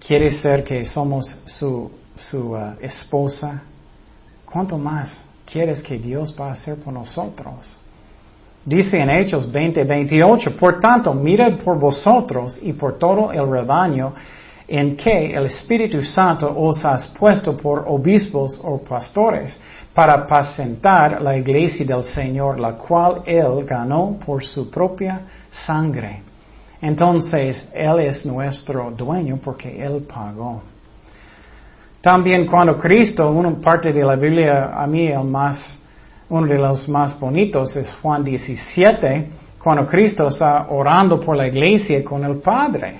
Quiere 0.05 0.29
ser 0.31 0.63
que 0.63 0.85
somos 0.85 1.25
su, 1.45 1.91
su 2.15 2.51
uh, 2.51 2.75
esposa. 2.79 3.63
¿Cuánto 4.45 4.77
más 4.77 5.19
quieres 5.51 5.81
que 5.81 5.97
Dios 5.97 6.35
va 6.39 6.49
a 6.49 6.51
hacer 6.51 6.77
por 6.77 6.93
nosotros? 6.93 7.75
Dice 8.63 8.97
en 8.97 9.09
Hechos 9.09 9.51
20, 9.51 9.83
28, 9.83 10.55
por 10.57 10.79
tanto, 10.79 11.11
mirad 11.11 11.57
por 11.57 11.79
vosotros 11.79 12.59
y 12.61 12.73
por 12.73 12.99
todo 12.99 13.31
el 13.31 13.49
rebaño 13.49 14.13
en 14.67 14.95
que 14.95 15.33
el 15.33 15.47
Espíritu 15.47 16.03
Santo 16.03 16.53
os 16.55 16.85
has 16.85 17.07
puesto 17.07 17.57
por 17.57 17.85
obispos 17.87 18.61
o 18.63 18.77
pastores 18.77 19.57
para 19.95 20.13
apacentar 20.13 21.21
la 21.21 21.37
iglesia 21.37 21.85
del 21.85 22.03
Señor, 22.03 22.59
la 22.59 22.73
cual 22.73 23.21
Él 23.25 23.65
ganó 23.65 24.17
por 24.23 24.43
su 24.43 24.69
propia 24.69 25.21
sangre. 25.49 26.21
Entonces, 26.81 27.69
Él 27.73 28.01
es 28.01 28.25
nuestro 28.25 28.91
dueño 28.91 29.39
porque 29.41 29.81
Él 29.81 30.05
pagó. 30.05 30.61
También 32.01 32.45
cuando 32.45 32.77
Cristo, 32.77 33.31
una 33.31 33.51
parte 33.55 33.93
de 33.93 34.03
la 34.03 34.17
Biblia, 34.17 34.71
a 34.75 34.85
mí 34.85 35.07
el 35.07 35.23
más 35.23 35.79
uno 36.27 36.47
de 36.47 36.57
los 36.57 36.89
más 36.89 37.17
bonitos 37.19 37.75
es 37.77 37.93
Juan 38.01 38.23
17, 38.23 39.29
cuando 39.63 39.85
Cristo 39.85 40.27
está 40.27 40.67
orando 40.69 41.19
por 41.19 41.37
la 41.37 41.47
iglesia 41.47 42.03
con 42.03 42.23
el 42.25 42.37
Padre. 42.39 42.99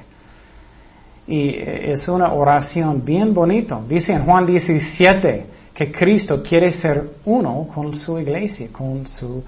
Y 1.27 1.55
es 1.57 2.07
una 2.07 2.31
oración 2.33 3.03
bien 3.03 3.33
bonita. 3.33 3.81
Dice 3.87 4.13
en 4.13 4.23
Juan 4.23 4.45
17 4.45 5.54
que 5.75 5.91
Cristo 5.91 6.41
quiere 6.41 6.71
ser 6.71 7.03
uno 7.25 7.67
con 7.73 7.93
su 7.93 8.17
iglesia, 8.17 8.69
con 8.71 9.05
su, 9.05 9.43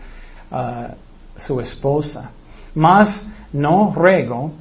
uh, 0.52 1.38
su 1.40 1.62
esposa. 1.62 2.32
Más 2.76 3.26
no 3.54 3.94
ruego 3.96 4.52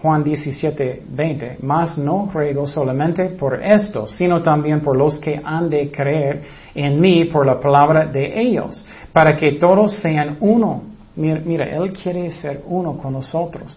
Juan 0.00 0.22
17, 0.22 1.02
20, 1.08 1.58
más 1.62 1.98
no 1.98 2.30
ruego 2.32 2.66
solamente 2.66 3.24
por 3.30 3.60
esto, 3.60 4.06
sino 4.06 4.40
también 4.40 4.80
por 4.80 4.96
los 4.96 5.18
que 5.18 5.40
han 5.42 5.68
de 5.68 5.90
creer 5.90 6.42
en 6.74 7.00
mí 7.00 7.24
por 7.24 7.44
la 7.44 7.58
palabra 7.58 8.06
de 8.06 8.40
ellos, 8.40 8.86
para 9.12 9.34
que 9.34 9.52
todos 9.52 9.94
sean 9.94 10.36
uno. 10.40 10.82
Mira, 11.16 11.40
mira, 11.44 11.64
Él 11.64 11.92
quiere 11.92 12.30
ser 12.30 12.62
uno 12.66 12.98
con 12.98 13.14
nosotros. 13.14 13.76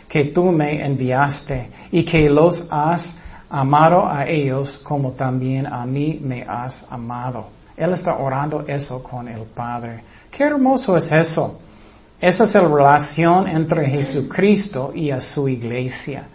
que 0.11 0.25
tú 0.25 0.51
me 0.51 0.85
enviaste 0.85 1.69
y 1.89 2.03
que 2.03 2.29
los 2.29 2.67
has 2.69 3.15
amado 3.49 4.05
a 4.05 4.27
ellos 4.27 4.77
como 4.83 5.13
también 5.13 5.65
a 5.65 5.85
mí 5.85 6.19
me 6.21 6.43
has 6.43 6.85
amado. 6.89 7.47
Él 7.77 7.93
está 7.93 8.17
orando 8.17 8.65
eso 8.67 9.01
con 9.01 9.29
el 9.29 9.43
Padre. 9.55 10.03
Qué 10.29 10.43
hermoso 10.43 10.97
es 10.97 11.09
eso. 11.13 11.61
Esa 12.19 12.43
es 12.43 12.53
la 12.53 12.67
relación 12.67 13.47
entre 13.47 13.85
Jesucristo 13.85 14.91
y 14.93 15.11
a 15.11 15.21
su 15.21 15.47
iglesia. 15.47 16.25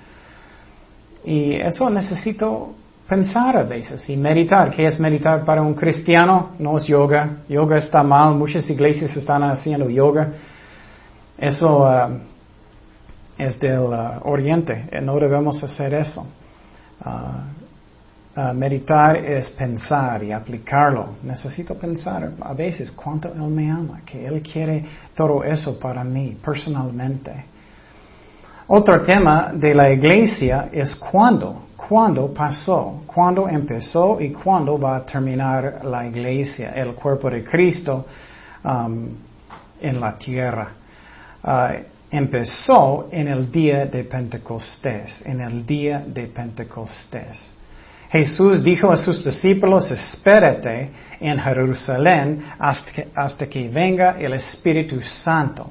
Y 1.22 1.56
eso 1.56 1.90
necesito 1.90 2.74
pensar 3.06 3.58
a 3.58 3.64
veces 3.64 4.08
y 4.08 4.16
meditar. 4.16 4.70
¿Qué 4.70 4.86
es 4.86 4.98
meditar 4.98 5.44
para 5.44 5.60
un 5.60 5.74
cristiano? 5.74 6.52
No 6.58 6.78
es 6.78 6.86
yoga. 6.86 7.42
Yoga 7.46 7.76
está 7.76 8.02
mal. 8.02 8.36
Muchas 8.36 8.70
iglesias 8.70 9.14
están 9.14 9.42
haciendo 9.42 9.90
yoga. 9.90 10.30
Eso 11.36 11.82
uh, 11.82 12.35
es 13.38 13.58
del 13.60 13.80
uh, 13.80 14.20
oriente. 14.24 14.88
No 15.02 15.18
debemos 15.18 15.62
hacer 15.62 15.94
eso. 15.94 16.26
Uh, 17.04 17.56
meditar 18.54 19.16
es 19.16 19.50
pensar 19.50 20.22
y 20.22 20.32
aplicarlo. 20.32 21.16
Necesito 21.22 21.74
pensar 21.74 22.32
a 22.40 22.52
veces 22.52 22.90
cuánto 22.90 23.32
Él 23.32 23.40
me 23.40 23.70
ama, 23.70 24.02
que 24.04 24.26
Él 24.26 24.42
quiere 24.42 24.84
todo 25.14 25.42
eso 25.42 25.78
para 25.78 26.04
mí 26.04 26.36
personalmente. 26.44 27.32
Otro 28.68 29.00
tema 29.02 29.52
de 29.54 29.74
la 29.74 29.90
iglesia 29.90 30.68
es 30.72 30.96
cuándo, 30.96 31.68
cuándo 31.76 32.34
pasó, 32.34 33.04
cuándo 33.06 33.48
empezó 33.48 34.20
y 34.20 34.30
cuándo 34.32 34.78
va 34.78 34.96
a 34.96 35.06
terminar 35.06 35.80
la 35.84 36.06
iglesia, 36.06 36.72
el 36.72 36.94
cuerpo 36.94 37.30
de 37.30 37.44
Cristo 37.44 38.04
um, 38.64 39.08
en 39.80 40.00
la 40.00 40.18
tierra. 40.18 40.68
Uh, 41.42 41.95
empezó 42.10 43.08
en 43.10 43.28
el 43.28 43.50
día 43.50 43.86
de 43.86 44.04
Pentecostés, 44.04 45.22
en 45.24 45.40
el 45.40 45.66
día 45.66 46.04
de 46.06 46.26
Pentecostés. 46.26 47.56
Jesús 48.10 48.62
dijo 48.62 48.92
a 48.92 48.96
sus 48.96 49.24
discípulos, 49.24 49.90
espérate 49.90 50.90
en 51.20 51.38
Jerusalén 51.38 52.42
hasta 52.58 53.46
que, 53.46 53.68
venga 53.68 54.16
el 54.18 54.34
Espíritu 54.34 55.00
Santo. 55.00 55.70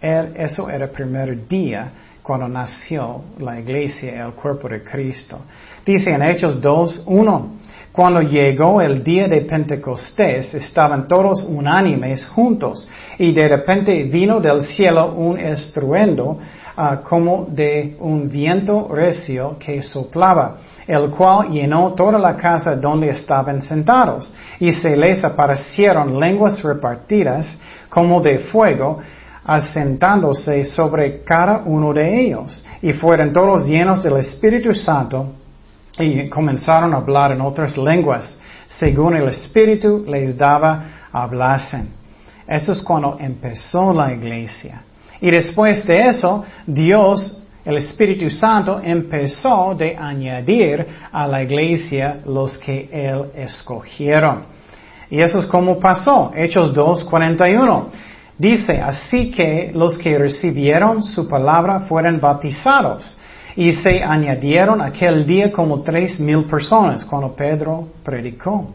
eso 0.00 0.70
era 0.70 0.84
el 0.84 0.90
primer 0.92 1.48
día 1.48 1.90
cuando 2.22 2.48
nació 2.48 3.24
la 3.38 3.58
iglesia, 3.58 4.24
el 4.26 4.32
cuerpo 4.32 4.68
de 4.68 4.82
Cristo. 4.84 5.40
Dice 5.84 6.10
en 6.10 6.22
Hechos 6.22 6.60
2, 6.60 7.02
1, 7.06 7.56
cuando 7.98 8.22
llegó 8.22 8.80
el 8.80 9.02
día 9.02 9.26
de 9.26 9.40
Pentecostés, 9.40 10.54
estaban 10.54 11.08
todos 11.08 11.42
unánimes 11.42 12.24
juntos 12.28 12.88
y 13.18 13.32
de 13.32 13.48
repente 13.48 14.04
vino 14.04 14.38
del 14.38 14.62
cielo 14.66 15.14
un 15.16 15.36
estruendo 15.36 16.38
ah, 16.76 17.00
como 17.02 17.48
de 17.50 17.96
un 17.98 18.30
viento 18.30 18.86
recio 18.88 19.56
que 19.58 19.82
soplaba, 19.82 20.58
el 20.86 21.10
cual 21.10 21.50
llenó 21.50 21.92
toda 21.94 22.20
la 22.20 22.36
casa 22.36 22.76
donde 22.76 23.08
estaban 23.08 23.62
sentados 23.62 24.32
y 24.60 24.70
se 24.70 24.96
les 24.96 25.24
aparecieron 25.24 26.20
lenguas 26.20 26.62
repartidas 26.62 27.48
como 27.88 28.20
de 28.20 28.38
fuego, 28.38 29.00
asentándose 29.44 30.64
sobre 30.64 31.24
cada 31.24 31.62
uno 31.64 31.92
de 31.92 32.20
ellos, 32.20 32.64
y 32.80 32.92
fueron 32.92 33.32
todos 33.32 33.66
llenos 33.66 34.00
del 34.04 34.18
Espíritu 34.18 34.72
Santo, 34.72 35.32
y 35.98 36.28
comenzaron 36.28 36.94
a 36.94 36.98
hablar 36.98 37.32
en 37.32 37.40
otras 37.40 37.76
lenguas, 37.76 38.36
según 38.66 39.16
el 39.16 39.28
Espíritu 39.28 40.04
les 40.06 40.36
daba 40.36 40.84
hablasen. 41.12 41.88
Eso 42.46 42.72
es 42.72 42.82
cuando 42.82 43.16
empezó 43.18 43.92
la 43.92 44.12
iglesia. 44.12 44.82
Y 45.20 45.30
después 45.30 45.86
de 45.86 46.08
eso, 46.08 46.44
Dios, 46.66 47.42
el 47.64 47.78
Espíritu 47.78 48.30
Santo, 48.30 48.80
empezó 48.82 49.74
de 49.74 49.96
añadir 49.96 50.86
a 51.12 51.26
la 51.26 51.42
iglesia 51.42 52.20
los 52.24 52.56
que 52.58 52.88
Él 52.92 53.30
escogieron. 53.34 54.44
Y 55.10 55.22
eso 55.22 55.40
es 55.40 55.46
como 55.46 55.78
pasó. 55.78 56.32
Hechos 56.34 56.74
2.41. 56.74 57.86
Dice, 58.38 58.80
así 58.80 59.30
que 59.30 59.72
los 59.74 59.98
que 59.98 60.16
recibieron 60.16 61.02
su 61.02 61.28
palabra 61.28 61.80
fueron 61.80 62.20
bautizados 62.20 63.18
y 63.58 63.72
se 63.72 64.04
añadieron 64.04 64.80
aquel 64.80 65.26
día 65.26 65.50
como 65.50 65.80
tres 65.80 66.20
mil 66.20 66.44
personas 66.44 67.04
cuando 67.04 67.34
Pedro 67.34 67.88
predicó. 68.04 68.72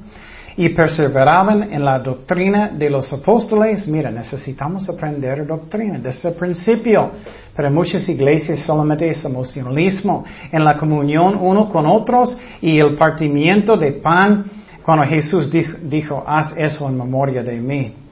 Y 0.58 0.70
perseveraban 0.70 1.72
en 1.72 1.86
la 1.86 2.00
doctrina 2.00 2.68
de 2.68 2.90
los 2.90 3.12
apóstoles. 3.14 3.88
Mira, 3.88 4.12
necesitamos 4.12 4.88
aprender 4.90 5.48
doctrina 5.48 5.98
desde 6.00 6.30
el 6.30 6.36
principio. 6.36 7.12
Pero 7.56 7.72
muchas 7.72 8.08
iglesias 8.10 8.60
solamente 8.60 9.08
es 9.10 9.24
emocionalismo. 9.24 10.26
En 10.52 10.66
la 10.66 10.78
comunión 10.78 11.38
uno 11.40 11.70
con 11.70 11.86
otros 11.86 12.38
y 12.62 12.78
el 12.78 12.96
partimiento 12.96 13.78
de 13.78 13.94
pan. 13.94 14.44
Cuando 14.84 15.06
Jesús 15.06 15.50
dijo 15.50 16.26
haz 16.28 16.56
eso 16.58 16.90
en 16.90 16.98
memoria 16.98 17.42
de 17.42 17.62
mí. 17.62 18.03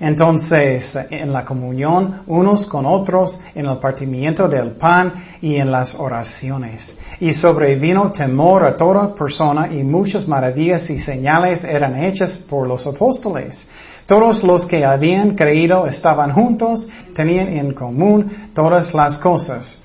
Entonces, 0.00 0.96
en 1.10 1.32
la 1.32 1.44
comunión 1.44 2.22
unos 2.26 2.66
con 2.66 2.84
otros, 2.84 3.40
en 3.54 3.66
el 3.66 3.78
partimiento 3.78 4.48
del 4.48 4.72
pan 4.72 5.12
y 5.40 5.56
en 5.56 5.70
las 5.70 5.94
oraciones. 5.94 6.92
Y 7.20 7.32
sobrevino 7.32 8.10
temor 8.10 8.64
a 8.64 8.76
toda 8.76 9.14
persona 9.14 9.68
y 9.72 9.84
muchas 9.84 10.26
maravillas 10.26 10.88
y 10.90 10.98
señales 10.98 11.62
eran 11.62 12.04
hechas 12.04 12.32
por 12.48 12.66
los 12.66 12.86
apóstoles. 12.86 13.58
Todos 14.06 14.42
los 14.44 14.66
que 14.66 14.84
habían 14.84 15.34
creído 15.34 15.86
estaban 15.86 16.32
juntos, 16.32 16.86
tenían 17.14 17.48
en 17.48 17.72
común 17.72 18.50
todas 18.54 18.92
las 18.92 19.16
cosas. 19.18 19.83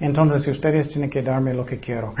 Entonces 0.00 0.46
ustedes 0.46 0.88
tienen 0.88 1.10
que 1.10 1.22
darme 1.22 1.52
lo 1.52 1.66
que 1.66 1.78
quiero. 1.78 2.14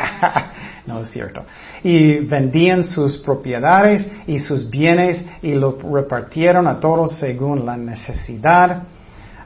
no 0.86 1.00
es 1.00 1.10
cierto. 1.10 1.44
Y 1.82 2.20
vendían 2.20 2.82
sus 2.82 3.18
propiedades 3.18 4.08
y 4.26 4.38
sus 4.38 4.68
bienes 4.68 5.24
y 5.42 5.54
lo 5.54 5.76
repartieron 5.78 6.66
a 6.66 6.80
todos 6.80 7.18
según 7.18 7.66
la 7.66 7.76
necesidad 7.76 8.84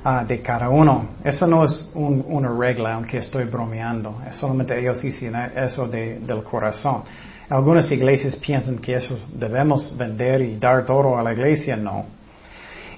ah, 0.05 0.25
de 0.25 0.41
cada 0.41 0.69
uno. 0.69 1.09
Eso 1.25 1.49
no 1.49 1.65
es 1.65 1.91
una 1.95 2.53
regla, 2.57 2.95
aunque 2.95 3.19
estoy 3.19 3.45
bromeando. 3.45 4.23
solamente 4.33 4.79
ellos 4.79 5.03
hicieron 5.03 5.51
eso 5.57 5.89
del 5.89 6.43
corazón. 6.45 7.03
Algunas 7.51 7.91
iglesias 7.91 8.37
piensan 8.37 8.79
que 8.79 8.95
eso 8.95 9.19
debemos 9.33 9.97
vender 9.97 10.43
y 10.43 10.59
dar 10.59 10.87
todo 10.87 11.19
a 11.19 11.23
la 11.23 11.33
iglesia. 11.33 11.77
No 11.77 12.18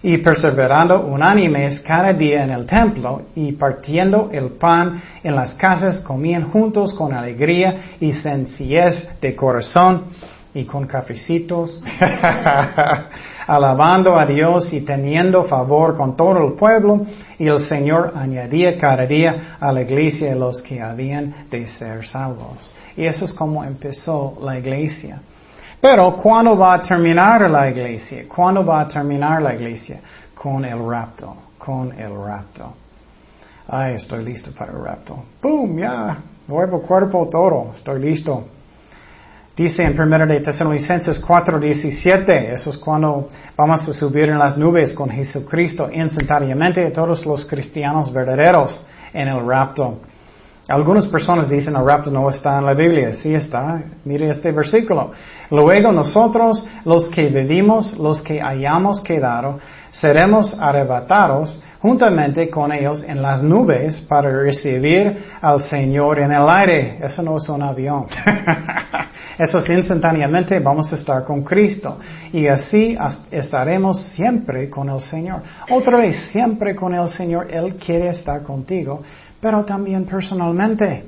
y 0.02 0.18
perseverando 0.18 1.00
unánimes 1.00 1.80
cada 1.80 2.12
día 2.12 2.44
en 2.44 2.50
el 2.50 2.66
templo 2.66 3.22
y 3.34 3.52
partiendo 3.52 4.30
el 4.32 4.52
pan 4.52 5.02
en 5.22 5.34
las 5.34 5.54
casas 5.54 6.00
comían 6.00 6.50
juntos 6.50 6.94
con 6.94 7.12
alegría 7.12 7.96
y 8.00 8.12
sencillez 8.12 9.08
de 9.20 9.36
corazón 9.36 10.04
y 10.52 10.64
con 10.64 10.86
cafecitos, 10.86 11.80
alabando 13.46 14.18
a 14.18 14.26
Dios 14.26 14.72
y 14.72 14.80
teniendo 14.80 15.44
favor 15.44 15.96
con 15.96 16.16
todo 16.16 16.44
el 16.44 16.54
pueblo, 16.54 17.06
y 17.38 17.46
el 17.46 17.60
Señor 17.60 18.12
añadía 18.16 18.76
cada 18.76 19.06
día 19.06 19.56
a 19.60 19.70
la 19.70 19.82
iglesia 19.82 20.34
los 20.34 20.60
que 20.62 20.80
habían 20.80 21.48
de 21.50 21.68
ser 21.68 22.06
salvos. 22.06 22.74
Y 22.96 23.04
eso 23.04 23.26
es 23.26 23.32
como 23.32 23.62
empezó 23.62 24.38
la 24.42 24.58
iglesia. 24.58 25.20
Pero 25.80 26.16
¿cuándo 26.16 26.56
va 26.56 26.74
a 26.74 26.82
terminar 26.82 27.50
la 27.50 27.70
iglesia? 27.70 28.24
¿Cuándo 28.28 28.64
va 28.64 28.82
a 28.82 28.88
terminar 28.88 29.40
la 29.40 29.54
iglesia? 29.54 30.00
Con 30.34 30.64
el 30.64 30.78
rapto, 30.86 31.34
con 31.58 31.92
el 31.98 32.14
rapto. 32.14 32.72
Ay, 33.68 33.94
estoy 33.94 34.24
listo 34.24 34.50
para 34.52 34.72
el 34.72 34.84
rapto. 34.84 35.24
¡Boom! 35.40 35.78
Ya, 35.78 36.18
nuevo 36.46 36.82
cuerpo, 36.82 37.28
todo. 37.30 37.72
Estoy 37.74 38.00
listo. 38.00 38.44
Dice 39.56 39.82
en 39.82 40.00
1 40.00 40.26
de 40.26 40.40
Tesalonicenses 40.40 41.20
4:17, 41.20 42.54
eso 42.54 42.70
es 42.70 42.78
cuando 42.78 43.28
vamos 43.56 43.88
a 43.88 43.92
subir 43.92 44.30
en 44.30 44.38
las 44.38 44.56
nubes 44.56 44.94
con 44.94 45.10
Jesucristo 45.10 45.90
instantáneamente 45.92 46.90
todos 46.90 47.26
los 47.26 47.44
cristianos 47.44 48.12
verdaderos 48.12 48.82
en 49.12 49.28
el 49.28 49.46
rapto. 49.46 49.98
Algunas 50.68 51.08
personas 51.08 51.50
dicen 51.50 51.74
el 51.74 51.84
rapto 51.84 52.10
no 52.10 52.30
está 52.30 52.58
en 52.58 52.66
la 52.66 52.74
Biblia. 52.74 53.12
Sí 53.12 53.34
está. 53.34 53.82
Mire 54.04 54.30
este 54.30 54.52
versículo. 54.52 55.12
Luego 55.50 55.92
nosotros, 55.92 56.66
los 56.84 57.10
que 57.10 57.28
vivimos, 57.28 57.98
los 57.98 58.22
que 58.22 58.40
hayamos 58.40 59.00
quedado, 59.00 59.58
seremos 59.92 60.56
arrebatados 60.60 61.60
juntamente 61.80 62.48
con 62.48 62.72
ellos 62.72 63.02
en 63.02 63.20
las 63.20 63.42
nubes 63.42 64.00
para 64.02 64.30
recibir 64.30 65.24
al 65.40 65.60
Señor 65.62 66.20
en 66.20 66.32
el 66.32 66.48
aire. 66.48 66.98
Eso 67.02 67.22
no 67.22 67.36
es 67.36 67.48
un 67.48 67.62
avión. 67.62 68.06
Eso 69.38 69.58
es 69.58 69.70
instantáneamente 69.70 70.60
vamos 70.60 70.92
a 70.92 70.96
estar 70.96 71.24
con 71.24 71.42
Cristo. 71.42 71.98
Y 72.32 72.46
así 72.46 72.96
estaremos 73.30 74.02
siempre 74.02 74.68
con 74.68 74.88
el 74.90 75.00
Señor. 75.00 75.42
Otra 75.70 75.98
vez, 75.98 76.16
siempre 76.30 76.76
con 76.76 76.94
el 76.94 77.08
Señor. 77.08 77.48
Él 77.50 77.76
quiere 77.76 78.10
estar 78.10 78.42
contigo 78.42 79.02
pero 79.40 79.64
también 79.64 80.04
personalmente. 80.04 81.04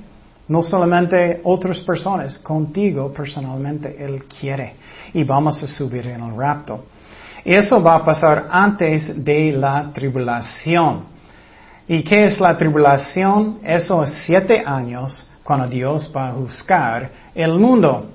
No 0.48 0.62
solamente 0.62 1.40
otras 1.44 1.80
personas, 1.80 2.38
contigo 2.38 3.12
personalmente 3.12 3.96
Él 3.98 4.24
quiere. 4.24 4.74
Y 5.14 5.24
vamos 5.24 5.62
a 5.62 5.66
subir 5.66 6.06
en 6.08 6.22
el 6.22 6.36
rapto. 6.36 6.84
Eso 7.44 7.82
va 7.82 7.96
a 7.96 8.04
pasar 8.04 8.48
antes 8.50 9.24
de 9.24 9.52
la 9.52 9.90
tribulación. 9.92 11.04
¿Y 11.88 12.02
qué 12.02 12.24
es 12.24 12.40
la 12.40 12.56
tribulación? 12.56 13.58
Eso 13.64 14.04
es 14.04 14.12
siete 14.24 14.62
años 14.64 15.28
cuando 15.42 15.66
Dios 15.66 16.12
va 16.14 16.28
a 16.28 16.32
juzgar 16.32 17.10
el 17.34 17.58
mundo. 17.58 18.08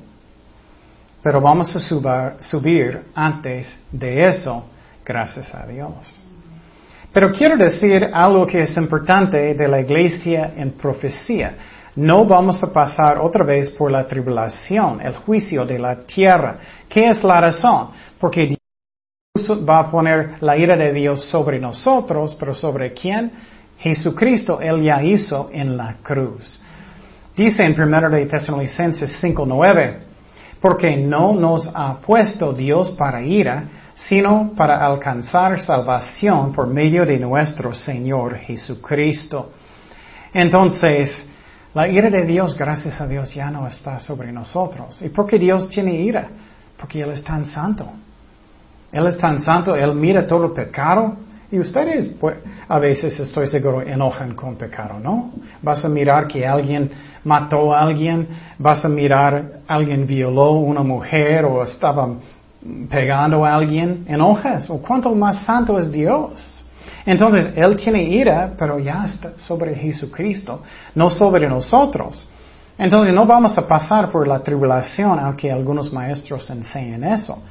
Pero 1.21 1.41
vamos 1.41 1.75
a 1.75 1.79
subir 1.79 3.01
antes 3.13 3.67
de 3.91 4.27
eso, 4.27 4.65
gracias 5.03 5.53
a 5.53 5.65
Dios. 5.65 6.25
Pero 7.11 7.31
quiero 7.31 7.57
decir 7.57 8.09
algo 8.13 8.45
que 8.47 8.61
es 8.61 8.77
importante 8.77 9.53
de 9.53 9.67
la 9.67 9.81
iglesia 9.81 10.53
en 10.55 10.71
profecía. 10.71 11.53
No 11.97 12.25
vamos 12.25 12.63
a 12.63 12.71
pasar 12.71 13.17
otra 13.17 13.43
vez 13.43 13.71
por 13.71 13.91
la 13.91 14.05
tribulación, 14.05 15.01
el 15.01 15.15
juicio 15.15 15.65
de 15.65 15.79
la 15.79 15.95
tierra. 16.05 16.59
¿Qué 16.87 17.07
es 17.09 17.23
la 17.23 17.41
razón? 17.41 17.89
Porque 18.19 18.55
Dios 19.35 19.67
va 19.67 19.79
a 19.79 19.89
poner 19.89 20.35
la 20.41 20.55
ira 20.55 20.77
de 20.77 20.93
Dios 20.93 21.25
sobre 21.25 21.59
nosotros, 21.59 22.37
pero 22.39 22.53
¿sobre 22.53 22.93
quién? 22.93 23.31
Jesucristo, 23.79 24.61
Él 24.61 24.83
ya 24.83 25.01
hizo 25.01 25.49
en 25.51 25.75
la 25.75 25.95
cruz. 26.03 26.61
Dice 27.35 27.63
en 27.63 27.79
1 27.81 28.09
de 28.11 28.27
Tesalonicenses 28.27 29.19
5.9, 29.23 29.97
porque 30.61 30.97
no 30.97 31.33
nos 31.33 31.67
ha 31.73 31.95
puesto 31.99 32.53
Dios 32.53 32.91
para 32.91 33.23
ira, 33.23 33.69
sino 33.95 34.51
para 34.55 34.85
alcanzar 34.85 35.59
salvación 35.61 36.53
por 36.53 36.67
medio 36.67 37.07
de 37.07 37.17
nuestro 37.17 37.73
Señor 37.73 38.37
Jesucristo. 38.37 39.51
Entonces, 40.31 41.26
la 41.77 41.87
ira 41.87 42.09
de 42.09 42.25
Dios, 42.25 42.57
gracias 42.57 42.99
a 42.99 43.05
Dios, 43.05 43.35
ya 43.35 43.51
no 43.51 43.67
está 43.67 43.99
sobre 43.99 44.31
nosotros. 44.31 44.99
¿Y 45.03 45.09
por 45.09 45.27
qué 45.27 45.37
Dios 45.37 45.69
tiene 45.69 45.93
ira? 45.93 46.27
Porque 46.75 47.01
Él 47.01 47.11
es 47.11 47.23
tan 47.23 47.45
santo. 47.45 47.85
Él 48.91 49.05
es 49.05 49.15
tan 49.19 49.39
santo, 49.39 49.75
Él 49.75 49.93
mira 49.93 50.25
todo 50.25 50.45
el 50.45 50.53
pecado. 50.53 51.17
Y 51.51 51.59
ustedes, 51.59 52.07
pues, 52.19 52.37
a 52.67 52.79
veces 52.79 53.19
estoy 53.19 53.45
seguro, 53.45 53.83
enojan 53.83 54.33
con 54.33 54.55
pecado, 54.55 54.99
¿no? 54.99 55.33
Vas 55.61 55.85
a 55.85 55.87
mirar 55.87 56.27
que 56.27 56.47
alguien 56.47 56.89
mató 57.23 57.71
a 57.71 57.81
alguien, 57.81 58.27
vas 58.57 58.83
a 58.83 58.89
mirar 58.89 59.59
alguien 59.67 60.07
violó 60.07 60.45
a 60.45 60.59
una 60.59 60.81
mujer 60.81 61.45
o 61.45 61.61
estaba 61.61 62.09
pegando 62.89 63.45
a 63.45 63.53
alguien, 63.53 64.03
enojas. 64.07 64.67
¿O 64.71 64.81
cuánto 64.81 65.13
más 65.13 65.45
santo 65.45 65.77
es 65.77 65.91
Dios? 65.91 66.65
Entonces, 67.07 67.53
Él 67.55 67.77
tiene 67.77 68.03
ira, 68.03 68.51
pero 68.57 68.77
ya 68.79 69.05
está 69.05 69.31
sobre 69.37 69.73
Jesucristo, 69.73 70.61
no 70.93 71.09
sobre 71.09 71.47
nosotros. 71.47 72.29
Entonces, 72.77 73.13
no 73.13 73.25
vamos 73.25 73.57
a 73.57 73.65
pasar 73.65 74.11
por 74.11 74.27
la 74.27 74.39
tribulación, 74.39 75.17
aunque 75.17 75.49
algunos 75.49 75.91
maestros 75.93 76.49
enseñen 76.49 77.05
eso. 77.05 77.41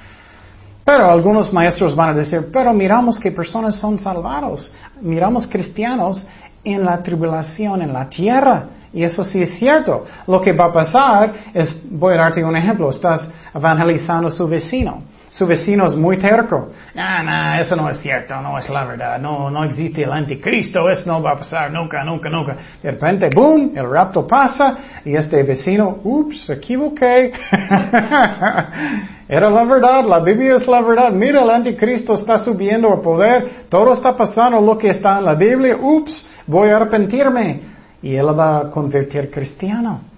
Pero 0.85 1.11
algunos 1.11 1.51
maestros 1.55 1.97
van 1.97 2.11
a 2.11 2.13
decir, 2.13 2.51
pero 2.53 2.75
miramos 2.75 3.19
que 3.19 3.31
personas 3.31 3.77
son 3.77 3.99
salvados, 3.99 4.71
miramos 5.01 5.47
cristianos 5.47 6.25
en 6.63 6.85
la 6.85 7.03
tribulación 7.03 7.81
en 7.81 7.95
la 7.95 8.11
tierra. 8.11 8.67
Y 8.93 9.03
eso 9.05 9.25
sí 9.25 9.41
es 9.41 9.59
cierto. 9.59 10.05
Lo 10.27 10.39
que 10.43 10.53
va 10.53 10.67
a 10.67 10.73
pasar 10.73 11.33
es, 11.55 11.83
voy 11.91 12.13
a 12.13 12.19
darte 12.19 12.45
un 12.45 12.57
ejemplo, 12.57 12.91
estás 12.91 13.27
evangelizando 13.55 14.29
a 14.29 14.33
su 14.33 14.47
vecino. 14.47 15.03
Su 15.37 15.47
vecino 15.47 15.85
es 15.85 15.95
muy 15.95 16.17
terco. 16.17 16.71
No, 16.95 17.23
no, 17.23 17.61
eso 17.61 17.77
no 17.77 17.91
es 17.91 17.99
cierto, 17.99 18.41
no 18.41 18.57
es 18.59 18.71
la 18.71 18.87
verdad, 18.87 19.19
no, 19.19 19.51
no 19.51 19.65
existe 19.65 20.03
el 20.03 20.11
anticristo, 20.11 20.89
eso 20.89 21.03
no 21.13 21.23
va 21.23 21.33
a 21.33 21.37
pasar 21.37 21.71
nunca, 21.71 22.03
nunca, 22.03 22.31
nunca. 22.31 22.57
De 22.83 22.91
repente, 22.93 23.29
boom, 23.35 23.73
el 23.77 23.87
rapto 23.87 24.27
pasa 24.27 24.79
y 25.05 25.15
este 25.15 25.43
vecino, 25.43 25.99
ups, 26.05 26.49
equivoqué. 26.49 27.35
Era 29.29 29.51
la 29.51 29.65
verdad, 29.65 30.07
la 30.07 30.21
Biblia 30.21 30.55
es 30.57 30.67
la 30.67 30.81
verdad. 30.81 31.11
Mira, 31.11 31.43
el 31.43 31.51
anticristo 31.51 32.15
está 32.15 32.39
subiendo 32.39 32.91
al 32.91 33.03
poder, 33.03 33.67
todo 33.69 33.93
está 33.93 34.17
pasando 34.17 34.59
lo 34.59 34.79
que 34.79 34.89
está 34.89 35.19
en 35.19 35.27
la 35.27 35.35
Biblia, 35.35 35.77
ups, 35.79 36.27
voy 36.47 36.71
a 36.71 36.77
arrepentirme 36.77 37.61
y 38.01 38.17
él 38.17 38.27
va 38.29 38.61
a 38.61 38.71
convertir 38.71 39.31
cristiano. 39.31 40.16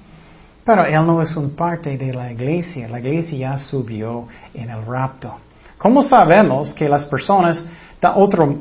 Pero 0.68 0.84
él 0.84 1.06
no 1.06 1.22
es 1.22 1.34
un 1.34 1.56
parte 1.56 1.96
de 1.96 2.12
la 2.12 2.30
iglesia. 2.30 2.88
La 2.88 2.98
iglesia 2.98 3.38
ya 3.38 3.58
subió 3.58 4.26
en 4.52 4.68
el 4.68 4.84
rapto. 4.84 5.34
¿Cómo 5.78 6.02
sabemos 6.02 6.74
que 6.74 6.86
las 6.86 7.06
personas, 7.06 7.64
de 7.98 8.08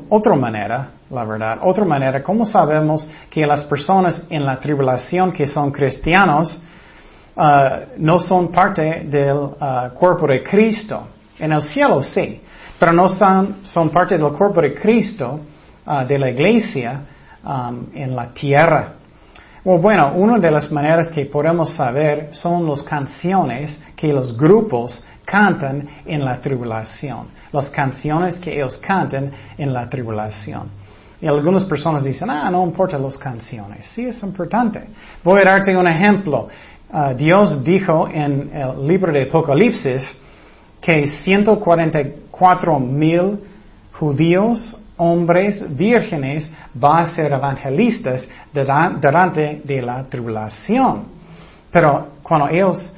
otra 0.08 0.34
manera, 0.34 0.88
la 1.10 1.24
verdad, 1.24 1.58
otra 1.60 1.84
manera, 1.84 2.22
cómo 2.22 2.46
sabemos 2.46 3.06
que 3.28 3.46
las 3.46 3.62
personas 3.64 4.22
en 4.30 4.42
la 4.42 4.58
tribulación 4.58 5.30
que 5.32 5.46
son 5.46 5.70
cristianos 5.70 6.58
uh, 7.36 7.42
no 7.98 8.18
son 8.18 8.50
parte 8.50 9.04
del 9.04 9.36
uh, 9.36 9.92
cuerpo 9.92 10.26
de 10.28 10.42
Cristo? 10.42 11.08
En 11.38 11.52
el 11.52 11.62
cielo 11.62 12.02
sí, 12.02 12.40
pero 12.78 12.90
no 12.94 13.10
son, 13.10 13.58
son 13.64 13.90
parte 13.90 14.16
del 14.16 14.32
cuerpo 14.32 14.62
de 14.62 14.72
Cristo, 14.72 15.40
uh, 15.86 16.06
de 16.06 16.18
la 16.18 16.30
iglesia, 16.30 17.02
um, 17.44 17.88
en 17.92 18.16
la 18.16 18.32
tierra 18.32 18.97
bueno, 19.76 20.12
una 20.14 20.38
de 20.38 20.50
las 20.50 20.72
maneras 20.72 21.08
que 21.10 21.26
podemos 21.26 21.74
saber 21.74 22.30
son 22.32 22.66
las 22.66 22.82
canciones 22.82 23.78
que 23.94 24.08
los 24.12 24.34
grupos 24.34 25.04
cantan 25.26 25.86
en 26.06 26.24
la 26.24 26.40
tribulación. 26.40 27.26
Las 27.52 27.68
canciones 27.68 28.36
que 28.36 28.54
ellos 28.54 28.78
cantan 28.78 29.30
en 29.58 29.74
la 29.74 29.86
tribulación. 29.90 30.70
Y 31.20 31.26
algunas 31.26 31.64
personas 31.64 32.02
dicen, 32.02 32.30
ah, 32.30 32.50
no 32.50 32.64
importa 32.64 32.96
las 32.96 33.18
canciones. 33.18 33.86
Sí, 33.88 34.06
es 34.06 34.22
importante. 34.22 34.88
Voy 35.22 35.40
a 35.42 35.44
darte 35.44 35.76
un 35.76 35.86
ejemplo. 35.86 36.48
Ah, 36.90 37.12
Dios 37.12 37.62
dijo 37.62 38.08
en 38.08 38.50
el 38.54 38.86
libro 38.86 39.12
de 39.12 39.24
Apocalipsis 39.24 40.18
que 40.80 41.08
144 41.08 42.80
mil 42.80 43.40
judíos 43.92 44.80
hombres 44.98 45.64
vírgenes 45.76 46.52
van 46.74 47.04
a 47.04 47.06
ser 47.08 47.32
evangelistas 47.32 48.28
durante 48.52 49.62
de 49.64 49.82
la 49.82 50.04
tribulación. 50.04 51.04
Pero 51.70 52.08
cuando 52.22 52.48
ellos 52.48 52.94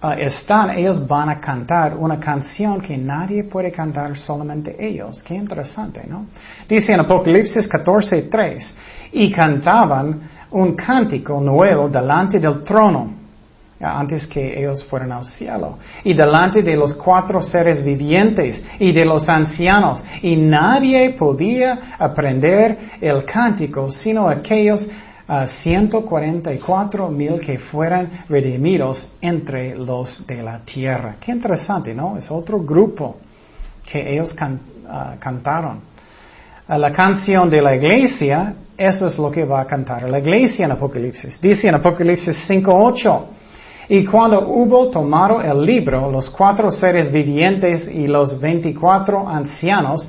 ah, 0.00 0.14
están, 0.18 0.70
ellos 0.70 1.06
van 1.06 1.30
a 1.30 1.40
cantar 1.40 1.96
una 1.96 2.18
canción 2.18 2.80
que 2.80 2.96
nadie 2.96 3.44
puede 3.44 3.72
cantar, 3.72 4.16
solamente 4.16 4.76
ellos. 4.78 5.22
Qué 5.22 5.34
interesante, 5.34 6.04
¿no? 6.08 6.26
Dice 6.68 6.92
en 6.92 7.00
Apocalipsis 7.00 7.68
14:3, 7.68 8.74
y 9.12 9.30
cantaban 9.32 10.20
un 10.50 10.74
cántico 10.74 11.40
nuevo 11.40 11.88
delante 11.88 12.38
del 12.38 12.62
trono 12.62 13.27
antes 13.80 14.26
que 14.26 14.58
ellos 14.58 14.84
fueran 14.84 15.12
al 15.12 15.24
cielo, 15.24 15.78
y 16.04 16.14
delante 16.14 16.62
de 16.62 16.76
los 16.76 16.94
cuatro 16.94 17.42
seres 17.42 17.84
vivientes 17.84 18.62
y 18.78 18.92
de 18.92 19.04
los 19.04 19.28
ancianos, 19.28 20.02
y 20.22 20.36
nadie 20.36 21.10
podía 21.10 21.94
aprender 21.98 22.78
el 23.00 23.24
cántico 23.24 23.90
sino 23.90 24.28
aquellos 24.28 24.88
a 25.28 25.46
144 25.46 27.08
mil 27.08 27.38
que 27.40 27.58
fueran 27.58 28.24
redimidos 28.28 29.12
entre 29.20 29.76
los 29.76 30.26
de 30.26 30.42
la 30.42 30.60
tierra. 30.60 31.16
Qué 31.20 31.32
interesante, 31.32 31.94
¿no? 31.94 32.16
Es 32.16 32.30
otro 32.30 32.60
grupo 32.60 33.18
que 33.90 34.14
ellos 34.14 34.34
ah, 34.88 35.16
cantaron. 35.20 35.80
la 36.66 36.90
canción 36.92 37.50
de 37.50 37.60
la 37.60 37.76
iglesia, 37.76 38.54
eso 38.76 39.06
es 39.06 39.18
lo 39.18 39.30
que 39.30 39.44
va 39.44 39.60
a 39.60 39.66
cantar 39.66 40.08
la 40.08 40.18
iglesia 40.18 40.64
en 40.64 40.72
Apocalipsis. 40.72 41.38
Dice 41.40 41.68
en 41.68 41.74
Apocalipsis 41.74 42.48
5.8, 42.48 43.22
y 43.88 44.04
cuando 44.04 44.46
hubo 44.46 44.88
tomado 44.90 45.40
el 45.40 45.64
libro, 45.64 46.10
los 46.10 46.28
cuatro 46.28 46.70
seres 46.70 47.10
vivientes 47.10 47.88
y 47.88 48.06
los 48.06 48.38
veinticuatro 48.38 49.26
ancianos, 49.26 50.08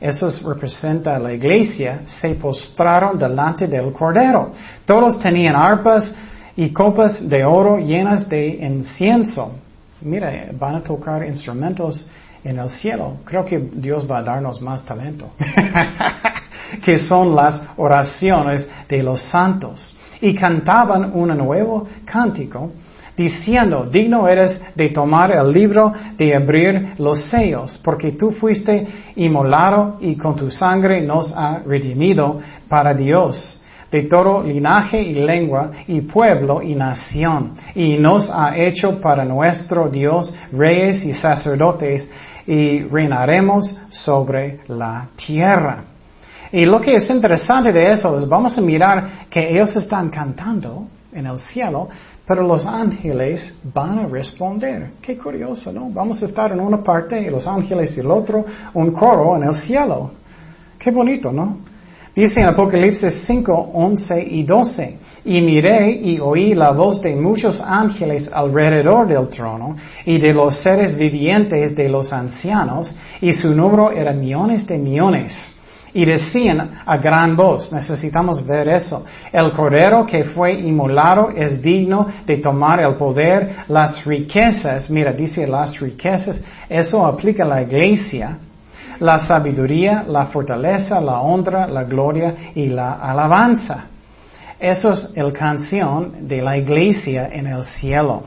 esos 0.00 0.42
representa 0.42 1.16
la 1.18 1.32
iglesia, 1.32 2.00
se 2.06 2.30
postraron 2.34 3.16
delante 3.18 3.68
del 3.68 3.92
Cordero. 3.92 4.50
Todos 4.84 5.20
tenían 5.20 5.54
arpas 5.54 6.12
y 6.56 6.70
copas 6.70 7.28
de 7.28 7.44
oro 7.44 7.78
llenas 7.78 8.28
de 8.28 8.48
incienso. 8.48 9.52
Mira, 10.00 10.46
van 10.58 10.76
a 10.76 10.80
tocar 10.80 11.24
instrumentos 11.24 12.10
en 12.42 12.58
el 12.58 12.68
cielo. 12.70 13.18
Creo 13.24 13.44
que 13.44 13.58
Dios 13.58 14.10
va 14.10 14.18
a 14.18 14.22
darnos 14.22 14.60
más 14.60 14.82
talento. 14.82 15.30
que 16.84 16.98
son 16.98 17.36
las 17.36 17.62
oraciones 17.76 18.68
de 18.88 19.02
los 19.04 19.22
santos. 19.22 19.96
Y 20.20 20.34
cantaban 20.34 21.12
un 21.14 21.28
nuevo 21.36 21.86
cántico 22.04 22.72
diciendo, 23.20 23.86
digno 23.90 24.26
eres 24.26 24.58
de 24.74 24.88
tomar 24.88 25.30
el 25.32 25.52
libro, 25.52 25.92
de 26.16 26.34
abrir 26.34 26.94
los 26.98 27.28
sellos, 27.28 27.78
porque 27.84 28.12
tú 28.12 28.30
fuiste 28.30 28.86
inmolado 29.16 29.98
y 30.00 30.16
con 30.16 30.34
tu 30.34 30.50
sangre 30.50 31.02
nos 31.02 31.30
ha 31.36 31.58
redimido 31.58 32.38
para 32.66 32.94
Dios 32.94 33.60
de 33.92 34.04
todo 34.04 34.42
linaje 34.42 35.02
y 35.02 35.14
lengua 35.14 35.70
y 35.88 36.00
pueblo 36.02 36.62
y 36.62 36.74
nación, 36.74 37.54
y 37.74 37.98
nos 37.98 38.30
ha 38.30 38.56
hecho 38.56 39.00
para 39.00 39.24
nuestro 39.24 39.88
Dios 39.88 40.32
reyes 40.52 41.04
y 41.04 41.12
sacerdotes, 41.12 42.08
y 42.46 42.84
reinaremos 42.84 43.76
sobre 43.90 44.60
la 44.68 45.08
tierra. 45.14 45.84
Y 46.52 46.64
lo 46.64 46.80
que 46.80 46.96
es 46.96 47.10
interesante 47.10 47.72
de 47.72 47.92
eso 47.92 48.16
es, 48.16 48.28
vamos 48.28 48.56
a 48.56 48.60
mirar 48.60 49.28
que 49.28 49.50
ellos 49.50 49.76
están 49.76 50.08
cantando 50.08 50.86
en 51.12 51.26
el 51.26 51.38
cielo, 51.38 51.88
pero 52.30 52.44
los 52.44 52.64
ángeles 52.64 53.58
van 53.74 53.98
a 53.98 54.06
responder. 54.06 54.92
Qué 55.02 55.18
curioso, 55.18 55.72
¿no? 55.72 55.90
Vamos 55.90 56.22
a 56.22 56.26
estar 56.26 56.52
en 56.52 56.60
una 56.60 56.80
parte 56.80 57.20
y 57.20 57.28
los 57.28 57.44
ángeles 57.44 57.96
y 57.96 57.98
el 57.98 58.08
otro, 58.08 58.44
un 58.72 58.92
coro 58.92 59.34
en 59.34 59.48
el 59.48 59.54
cielo. 59.56 60.12
Qué 60.78 60.92
bonito, 60.92 61.32
¿no? 61.32 61.56
Dice 62.14 62.40
en 62.40 62.50
Apocalipsis 62.50 63.24
5, 63.26 63.70
11 63.74 64.28
y 64.30 64.44
12, 64.44 64.98
y 65.24 65.40
miré 65.40 65.90
y 65.90 66.20
oí 66.20 66.54
la 66.54 66.70
voz 66.70 67.02
de 67.02 67.16
muchos 67.16 67.60
ángeles 67.60 68.30
alrededor 68.32 69.08
del 69.08 69.28
trono 69.28 69.74
y 70.06 70.20
de 70.20 70.32
los 70.32 70.62
seres 70.62 70.96
vivientes 70.96 71.74
de 71.74 71.88
los 71.88 72.12
ancianos, 72.12 72.94
y 73.20 73.32
su 73.32 73.52
número 73.52 73.90
era 73.90 74.12
millones 74.12 74.64
de 74.68 74.78
millones 74.78 75.32
y 75.92 76.04
decían 76.04 76.82
a 76.86 76.96
gran 76.96 77.36
voz, 77.36 77.72
necesitamos 77.72 78.46
ver 78.46 78.68
eso, 78.68 79.04
el 79.32 79.52
cordero 79.52 80.06
que 80.06 80.24
fue 80.24 80.52
inmolado 80.52 81.30
es 81.30 81.60
digno 81.60 82.06
de 82.26 82.36
tomar 82.38 82.80
el 82.80 82.94
poder, 82.94 83.64
las 83.68 84.04
riquezas, 84.04 84.88
mira, 84.90 85.12
dice 85.12 85.46
las 85.46 85.78
riquezas, 85.78 86.40
eso 86.68 87.04
aplica 87.04 87.44
a 87.44 87.48
la 87.48 87.62
iglesia, 87.62 88.38
la 89.00 89.18
sabiduría, 89.18 90.04
la 90.06 90.26
fortaleza, 90.26 91.00
la 91.00 91.20
honra, 91.20 91.66
la 91.66 91.84
gloria 91.84 92.34
y 92.54 92.66
la 92.66 92.92
alabanza. 92.92 93.86
Eso 94.58 94.92
es 94.92 95.10
la 95.16 95.32
canción 95.32 96.28
de 96.28 96.42
la 96.42 96.56
iglesia 96.58 97.30
en 97.32 97.46
el 97.46 97.64
cielo. 97.64 98.24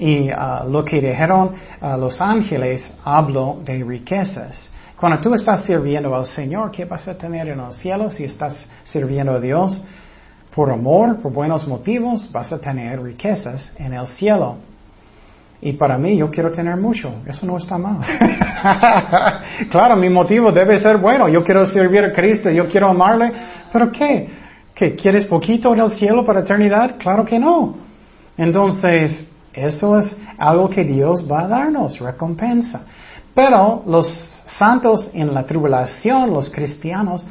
Y 0.00 0.28
ah, 0.30 0.64
lo 0.68 0.84
que 0.84 1.00
dijeron 1.00 1.52
a 1.80 1.96
los 1.96 2.20
ángeles 2.20 2.92
habló 3.04 3.60
de 3.64 3.84
riquezas. 3.84 4.68
Cuando 5.04 5.20
tú 5.20 5.34
estás 5.34 5.66
sirviendo 5.66 6.16
al 6.16 6.24
Señor, 6.24 6.70
¿qué 6.70 6.86
vas 6.86 7.06
a 7.06 7.12
tener 7.12 7.46
en 7.48 7.60
el 7.60 7.74
cielo 7.74 8.10
si 8.10 8.24
estás 8.24 8.66
sirviendo 8.84 9.32
a 9.32 9.38
Dios? 9.38 9.84
Por 10.54 10.72
amor, 10.72 11.20
por 11.20 11.30
buenos 11.30 11.68
motivos, 11.68 12.32
vas 12.32 12.50
a 12.54 12.58
tener 12.58 13.02
riquezas 13.02 13.70
en 13.76 13.92
el 13.92 14.06
cielo. 14.06 14.56
Y 15.60 15.74
para 15.74 15.98
mí, 15.98 16.16
yo 16.16 16.30
quiero 16.30 16.50
tener 16.50 16.78
mucho. 16.78 17.16
Eso 17.26 17.44
no 17.44 17.58
está 17.58 17.76
mal. 17.76 17.98
claro, 19.70 19.94
mi 19.96 20.08
motivo 20.08 20.50
debe 20.50 20.80
ser 20.80 20.96
bueno. 20.96 21.28
Yo 21.28 21.44
quiero 21.44 21.66
servir 21.66 22.02
a 22.02 22.10
Cristo, 22.10 22.48
yo 22.48 22.66
quiero 22.66 22.88
amarle. 22.88 23.30
¿Pero 23.70 23.92
qué? 23.92 24.30
¿Qué? 24.74 24.94
¿Quieres 24.94 25.26
poquito 25.26 25.74
en 25.74 25.80
el 25.80 25.90
cielo 25.90 26.24
para 26.24 26.40
eternidad? 26.40 26.96
Claro 26.98 27.26
que 27.26 27.38
no. 27.38 27.74
Entonces, 28.38 29.30
eso 29.52 29.98
es 29.98 30.16
algo 30.38 30.66
que 30.70 30.82
Dios 30.82 31.30
va 31.30 31.42
a 31.42 31.48
darnos, 31.48 31.98
recompensa. 31.98 32.86
Pero 33.34 33.82
los 33.86 34.33
santos 34.58 35.10
en 35.12 35.32
la 35.32 35.44
tribulación, 35.44 36.30
los 36.30 36.50
cristianos, 36.50 37.24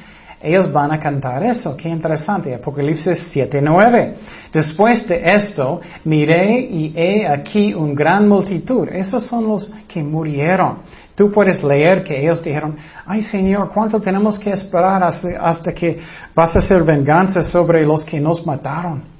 ellos 0.43 0.69
van 0.73 0.91
a 0.91 0.99
cantar 0.99 1.41
eso. 1.43 1.75
Qué 1.77 1.87
interesante. 1.87 2.53
Apocalipsis 2.53 3.31
7:9. 3.33 4.15
Después 4.51 5.07
de 5.07 5.23
esto, 5.25 5.79
miré 6.03 6.59
y 6.59 6.93
he 6.95 7.25
aquí 7.25 7.73
una 7.73 7.93
gran 7.93 8.27
multitud. 8.27 8.89
Esos 8.89 9.23
son 9.25 9.47
los 9.47 9.73
que 9.87 10.03
murieron. 10.03 10.79
Tú 11.15 11.31
puedes 11.31 11.63
leer 11.63 12.03
que 12.03 12.21
ellos 12.21 12.43
dijeron, 12.43 12.75
ay 13.05 13.23
Señor, 13.23 13.71
¿cuánto 13.73 14.01
tenemos 14.01 14.37
que 14.37 14.51
esperar 14.51 15.01
hasta, 15.03 15.29
hasta 15.39 15.71
que 15.71 15.99
vas 16.35 16.55
a 16.55 16.59
hacer 16.59 16.83
venganza 16.83 17.41
sobre 17.41 17.85
los 17.85 18.03
que 18.03 18.19
nos 18.19 18.45
mataron? 18.45 19.12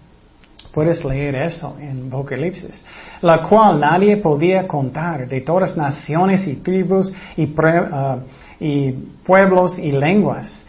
Puedes 0.74 1.06
leer 1.06 1.36
eso 1.36 1.78
en 1.80 2.08
Apocalipsis, 2.08 2.84
la 3.22 3.44
cual 3.44 3.80
nadie 3.80 4.18
podía 4.18 4.68
contar 4.68 5.28
de 5.28 5.42
todas 5.42 5.78
naciones 5.78 6.48
y 6.48 6.56
tribus 6.56 7.14
uh, 7.38 8.20
y, 8.60 8.92
pueblos 9.24 9.78
y 9.78 9.92
lenguas. 9.92 10.66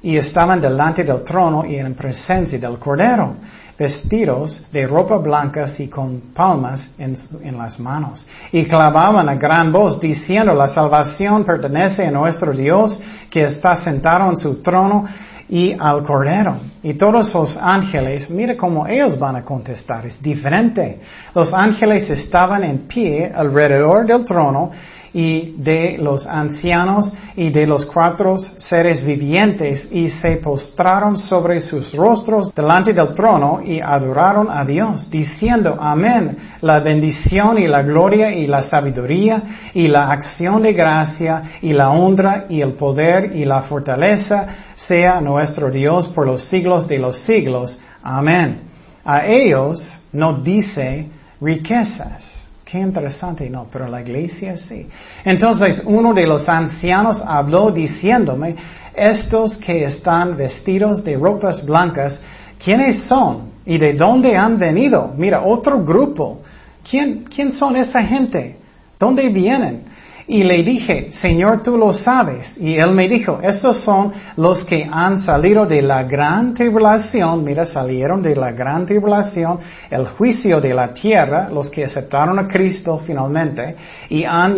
Y 0.00 0.16
estaban 0.16 0.60
delante 0.60 1.02
del 1.02 1.24
trono 1.24 1.66
y 1.66 1.74
en 1.74 1.92
presencia 1.94 2.56
del 2.56 2.78
Cordero, 2.78 3.34
vestidos 3.76 4.64
de 4.70 4.86
ropa 4.86 5.16
blancas 5.16 5.80
y 5.80 5.88
con 5.88 6.20
palmas 6.32 6.88
en, 6.96 7.58
las 7.58 7.80
manos. 7.80 8.24
Y 8.52 8.64
clamaban 8.64 9.28
a 9.28 9.34
gran 9.34 9.72
voz 9.72 10.00
diciendo, 10.00 10.54
la 10.54 10.68
salvación 10.68 11.44
pertenece 11.44 12.06
a 12.06 12.12
nuestro 12.12 12.52
Dios 12.52 13.00
que 13.28 13.42
está 13.42 13.74
sentado 13.74 14.30
en 14.30 14.36
su 14.36 14.62
trono 14.62 15.04
y 15.48 15.74
al 15.78 16.02
Cordero. 16.02 16.56
Y 16.82 16.94
todos 16.94 17.34
los 17.34 17.56
ángeles, 17.56 18.30
mire 18.30 18.56
cómo 18.56 18.86
ellos 18.86 19.18
van 19.18 19.36
a 19.36 19.44
contestar, 19.44 20.06
es 20.06 20.22
diferente. 20.22 21.00
Los 21.34 21.52
ángeles 21.52 22.08
estaban 22.10 22.64
en 22.64 22.86
pie 22.86 23.30
alrededor 23.34 24.06
del 24.06 24.24
trono 24.24 24.70
y 25.12 25.54
de 25.56 25.98
los 25.98 26.26
ancianos 26.26 27.12
y 27.36 27.50
de 27.50 27.66
los 27.66 27.86
cuatro 27.86 28.38
seres 28.38 29.04
vivientes 29.04 29.88
y 29.90 30.08
se 30.08 30.36
postraron 30.36 31.16
sobre 31.16 31.60
sus 31.60 31.92
rostros 31.92 32.54
delante 32.54 32.92
del 32.92 33.14
trono 33.14 33.60
y 33.64 33.80
adoraron 33.80 34.48
a 34.50 34.64
Dios, 34.64 35.10
diciendo, 35.10 35.76
amén, 35.78 36.36
la 36.60 36.80
bendición 36.80 37.58
y 37.58 37.66
la 37.66 37.82
gloria 37.82 38.32
y 38.32 38.46
la 38.46 38.62
sabiduría 38.62 39.42
y 39.74 39.88
la 39.88 40.10
acción 40.10 40.62
de 40.62 40.72
gracia 40.72 41.42
y 41.62 41.72
la 41.72 41.90
honra 41.90 42.46
y 42.48 42.60
el 42.60 42.72
poder 42.74 43.36
y 43.36 43.44
la 43.44 43.62
fortaleza 43.62 44.46
sea 44.74 45.20
nuestro 45.20 45.70
Dios 45.70 46.08
por 46.08 46.26
los 46.26 46.44
siglos 46.44 46.88
de 46.88 46.98
los 46.98 47.18
siglos. 47.18 47.78
Amén. 48.02 48.62
A 49.04 49.26
ellos 49.26 49.98
no 50.12 50.40
dice 50.42 51.08
riquezas 51.40 52.37
Qué 52.70 52.78
interesante, 52.78 53.48
no, 53.48 53.66
pero 53.72 53.88
la 53.88 54.02
iglesia 54.02 54.58
sí. 54.58 54.86
Entonces 55.24 55.82
uno 55.86 56.12
de 56.12 56.26
los 56.26 56.46
ancianos 56.50 57.22
habló 57.26 57.70
diciéndome, 57.70 58.56
estos 58.94 59.56
que 59.56 59.84
están 59.84 60.36
vestidos 60.36 61.02
de 61.02 61.16
ropas 61.16 61.64
blancas, 61.64 62.20
¿quiénes 62.62 63.04
son? 63.04 63.52
¿Y 63.64 63.78
de 63.78 63.94
dónde 63.94 64.36
han 64.36 64.58
venido? 64.58 65.14
Mira, 65.16 65.44
otro 65.44 65.82
grupo. 65.82 66.42
¿Quién, 66.88 67.24
quién 67.34 67.52
son 67.52 67.74
esa 67.74 68.02
gente? 68.02 68.58
¿Dónde 68.98 69.30
vienen? 69.30 69.84
Y 70.30 70.42
le 70.42 70.62
dije, 70.62 71.10
Señor, 71.10 71.62
tú 71.62 71.78
lo 71.78 71.94
sabes. 71.94 72.54
Y 72.58 72.76
él 72.76 72.92
me 72.92 73.08
dijo, 73.08 73.40
estos 73.42 73.78
son 73.78 74.12
los 74.36 74.62
que 74.66 74.86
han 74.90 75.18
salido 75.20 75.64
de 75.64 75.80
la 75.80 76.02
gran 76.02 76.52
tribulación, 76.52 77.42
mira, 77.42 77.64
salieron 77.64 78.20
de 78.20 78.36
la 78.36 78.52
gran 78.52 78.84
tribulación, 78.84 79.58
el 79.88 80.06
juicio 80.08 80.60
de 80.60 80.74
la 80.74 80.92
tierra, 80.92 81.48
los 81.50 81.70
que 81.70 81.86
aceptaron 81.86 82.38
a 82.38 82.46
Cristo 82.46 82.98
finalmente, 82.98 83.74
y 84.10 84.22
han 84.24 84.54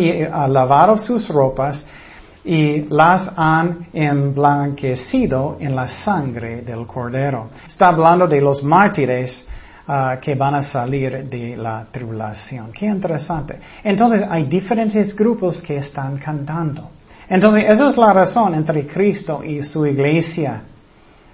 lavado 0.51 0.97
sus 0.97 1.29
ropas 1.29 1.85
y 2.43 2.83
las 2.89 3.31
han 3.37 3.87
emblanquecido 3.93 5.57
en 5.59 5.75
la 5.75 5.87
sangre 5.87 6.63
del 6.63 6.85
Cordero. 6.85 7.49
Está 7.65 7.89
hablando 7.89 8.27
de 8.27 8.41
los 8.41 8.61
mártires 8.61 9.47
Ah, 9.93 10.19
que 10.21 10.35
van 10.35 10.55
a 10.55 10.63
salir 10.63 11.25
de 11.29 11.57
la 11.57 11.85
tribulación. 11.91 12.71
Qué 12.71 12.85
interesante. 12.85 13.59
Entonces 13.83 14.23
hay 14.29 14.45
diferentes 14.45 15.13
grupos 15.13 15.61
que 15.61 15.75
están 15.75 16.17
cantando. 16.17 16.91
Entonces 17.27 17.65
esa 17.67 17.89
es 17.89 17.97
la 17.97 18.13
razón 18.13 18.55
entre 18.55 18.87
Cristo 18.87 19.43
y 19.43 19.61
su 19.63 19.85
iglesia. 19.85 20.61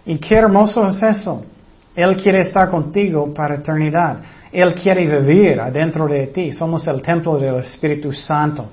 Y 0.08 0.18
qué 0.18 0.38
hermoso 0.38 0.88
es 0.88 1.04
eso. 1.04 1.46
Él 1.96 2.18
quiere 2.18 2.42
estar 2.42 2.72
contigo 2.72 3.32
para 3.32 3.58
eternidad. 3.58 4.22
Él 4.52 4.74
quiere 4.74 5.06
vivir 5.06 5.62
adentro 5.62 6.08
de 6.08 6.26
ti. 6.26 6.52
Somos 6.52 6.88
el 6.88 7.00
templo 7.04 7.38
del 7.38 7.58
Espíritu 7.58 8.12
Santo. 8.12 8.72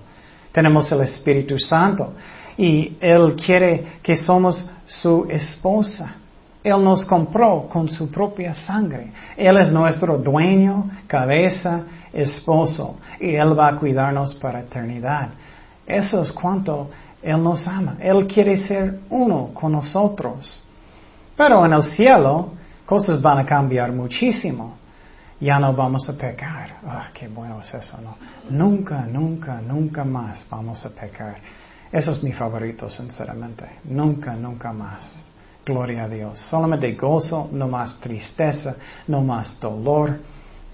Tenemos 0.50 0.90
el 0.92 1.02
Espíritu 1.02 1.58
Santo. 1.58 2.14
Y 2.56 2.96
Él 3.02 3.36
quiere 3.36 3.98
que 4.02 4.16
somos 4.16 4.66
su 4.86 5.26
esposa. 5.28 6.23
Él 6.64 6.82
nos 6.82 7.04
compró 7.04 7.68
con 7.68 7.90
su 7.90 8.10
propia 8.10 8.54
sangre. 8.54 9.12
Él 9.36 9.58
es 9.58 9.70
nuestro 9.70 10.16
dueño, 10.16 10.90
cabeza, 11.06 11.82
esposo, 12.10 12.96
y 13.20 13.34
Él 13.34 13.58
va 13.58 13.68
a 13.68 13.76
cuidarnos 13.76 14.34
para 14.36 14.60
eternidad. 14.60 15.28
Eso 15.86 16.22
es 16.22 16.32
cuanto 16.32 16.90
Él 17.22 17.42
nos 17.42 17.68
ama. 17.68 17.96
Él 18.00 18.26
quiere 18.26 18.56
ser 18.56 19.00
uno 19.10 19.50
con 19.52 19.72
nosotros. 19.72 20.62
Pero 21.36 21.66
en 21.66 21.74
el 21.74 21.82
cielo, 21.82 22.52
cosas 22.86 23.20
van 23.20 23.40
a 23.40 23.44
cambiar 23.44 23.92
muchísimo. 23.92 24.78
Ya 25.40 25.58
no 25.58 25.74
vamos 25.74 26.08
a 26.08 26.16
pecar. 26.16 26.78
Ah, 26.86 27.08
qué 27.12 27.28
bueno 27.28 27.60
es 27.60 27.74
eso, 27.74 27.98
¿no? 28.00 28.16
Nunca, 28.48 29.04
nunca, 29.04 29.60
nunca 29.60 30.02
más 30.02 30.46
vamos 30.48 30.86
a 30.86 30.88
pecar. 30.88 31.36
Eso 31.92 32.12
es 32.12 32.22
mi 32.22 32.32
favorito, 32.32 32.88
sinceramente. 32.88 33.66
Nunca, 33.84 34.34
nunca 34.34 34.72
más. 34.72 35.33
Gloria 35.64 36.04
a 36.04 36.08
Dios. 36.08 36.38
Solamente 36.38 36.92
gozo, 36.92 37.48
no 37.52 37.68
más 37.68 37.98
tristeza, 37.98 38.76
no 39.08 39.22
más 39.22 39.58
dolor, 39.58 40.18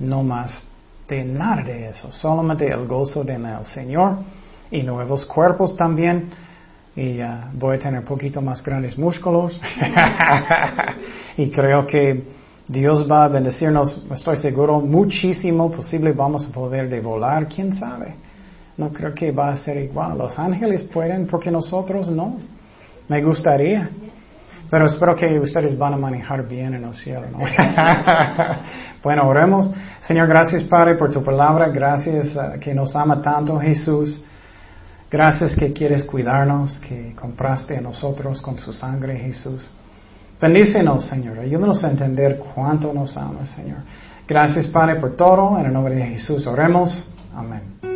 no 0.01 0.23
más 0.25 0.65
de 1.09 1.25
nada 1.25 1.63
de 1.63 1.91
eso. 1.91 2.11
Solamente 2.11 2.67
el 2.67 2.87
gozo 2.87 3.23
de 3.23 3.35
el 3.35 3.65
Señor 3.67 4.19
y 4.71 4.83
nuevos 4.83 5.25
cuerpos 5.27 5.77
también. 5.77 6.31
Y 6.97 7.23
uh, 7.23 7.27
voy 7.55 7.77
a 7.77 7.81
tener 7.81 8.05
poquito 8.05 8.41
más 8.43 8.63
grandes 8.63 8.99
músculos. 8.99 9.61
y 11.37 11.51
creo 11.51 11.87
que 11.87 12.25
Dios 12.67 13.09
va 13.09 13.25
a 13.25 13.29
bendecirnos, 13.29 14.05
estoy 14.11 14.37
seguro, 14.39 14.81
muchísimo 14.81 15.71
posible 15.71 16.13
vamos 16.13 16.47
a 16.49 16.53
poder 16.53 16.89
de 16.89 17.01
volar, 17.01 17.47
quién 17.47 17.75
sabe. 17.77 18.15
No 18.77 18.93
creo 18.93 19.15
que 19.15 19.31
va 19.31 19.51
a 19.51 19.57
ser 19.57 19.77
igual. 19.79 20.19
Los 20.19 20.39
ángeles 20.39 20.83
pueden, 20.85 21.27
porque 21.27 21.51
nosotros 21.51 22.11
no. 22.11 22.39
Me 23.09 23.23
gustaría. 23.23 23.91
Pero 24.71 24.87
espero 24.87 25.17
que 25.17 25.39
ustedes 25.41 25.77
van 25.77 25.95
a 25.95 25.97
manejar 25.97 26.47
bien 26.47 26.75
en 26.75 26.85
el 26.85 26.95
cielo. 26.95 27.27
¿no? 27.33 27.39
bueno, 29.03 29.29
oremos. 29.29 29.71
Señor, 30.01 30.29
gracias 30.29 30.63
Padre 30.65 30.95
por 30.95 31.11
tu 31.11 31.25
palabra. 31.25 31.69
Gracias 31.69 32.37
uh, 32.37 32.59
que 32.61 32.73
nos 32.73 32.95
ama 32.95 33.21
tanto 33.21 33.59
Jesús. 33.59 34.23
Gracias 35.11 35.57
que 35.57 35.73
quieres 35.73 36.05
cuidarnos, 36.05 36.79
que 36.79 37.17
compraste 37.21 37.77
a 37.77 37.81
nosotros 37.81 38.41
con 38.41 38.59
su 38.59 38.73
sangre 38.73 39.19
Jesús. 39.19 39.69
Bendícenos, 40.41 41.05
Señor. 41.07 41.41
Ayúdanos 41.41 41.83
a 41.83 41.91
entender 41.91 42.39
cuánto 42.55 42.95
nos 42.95 43.17
ama, 43.17 43.45
Señor. 43.45 43.79
Gracias, 44.29 44.69
Padre, 44.69 45.01
por 45.01 45.17
todo. 45.17 45.59
En 45.59 45.67
el 45.67 45.73
nombre 45.73 45.97
de 45.97 46.07
Jesús 46.07 46.47
oremos. 46.47 47.11
Amén. 47.35 47.90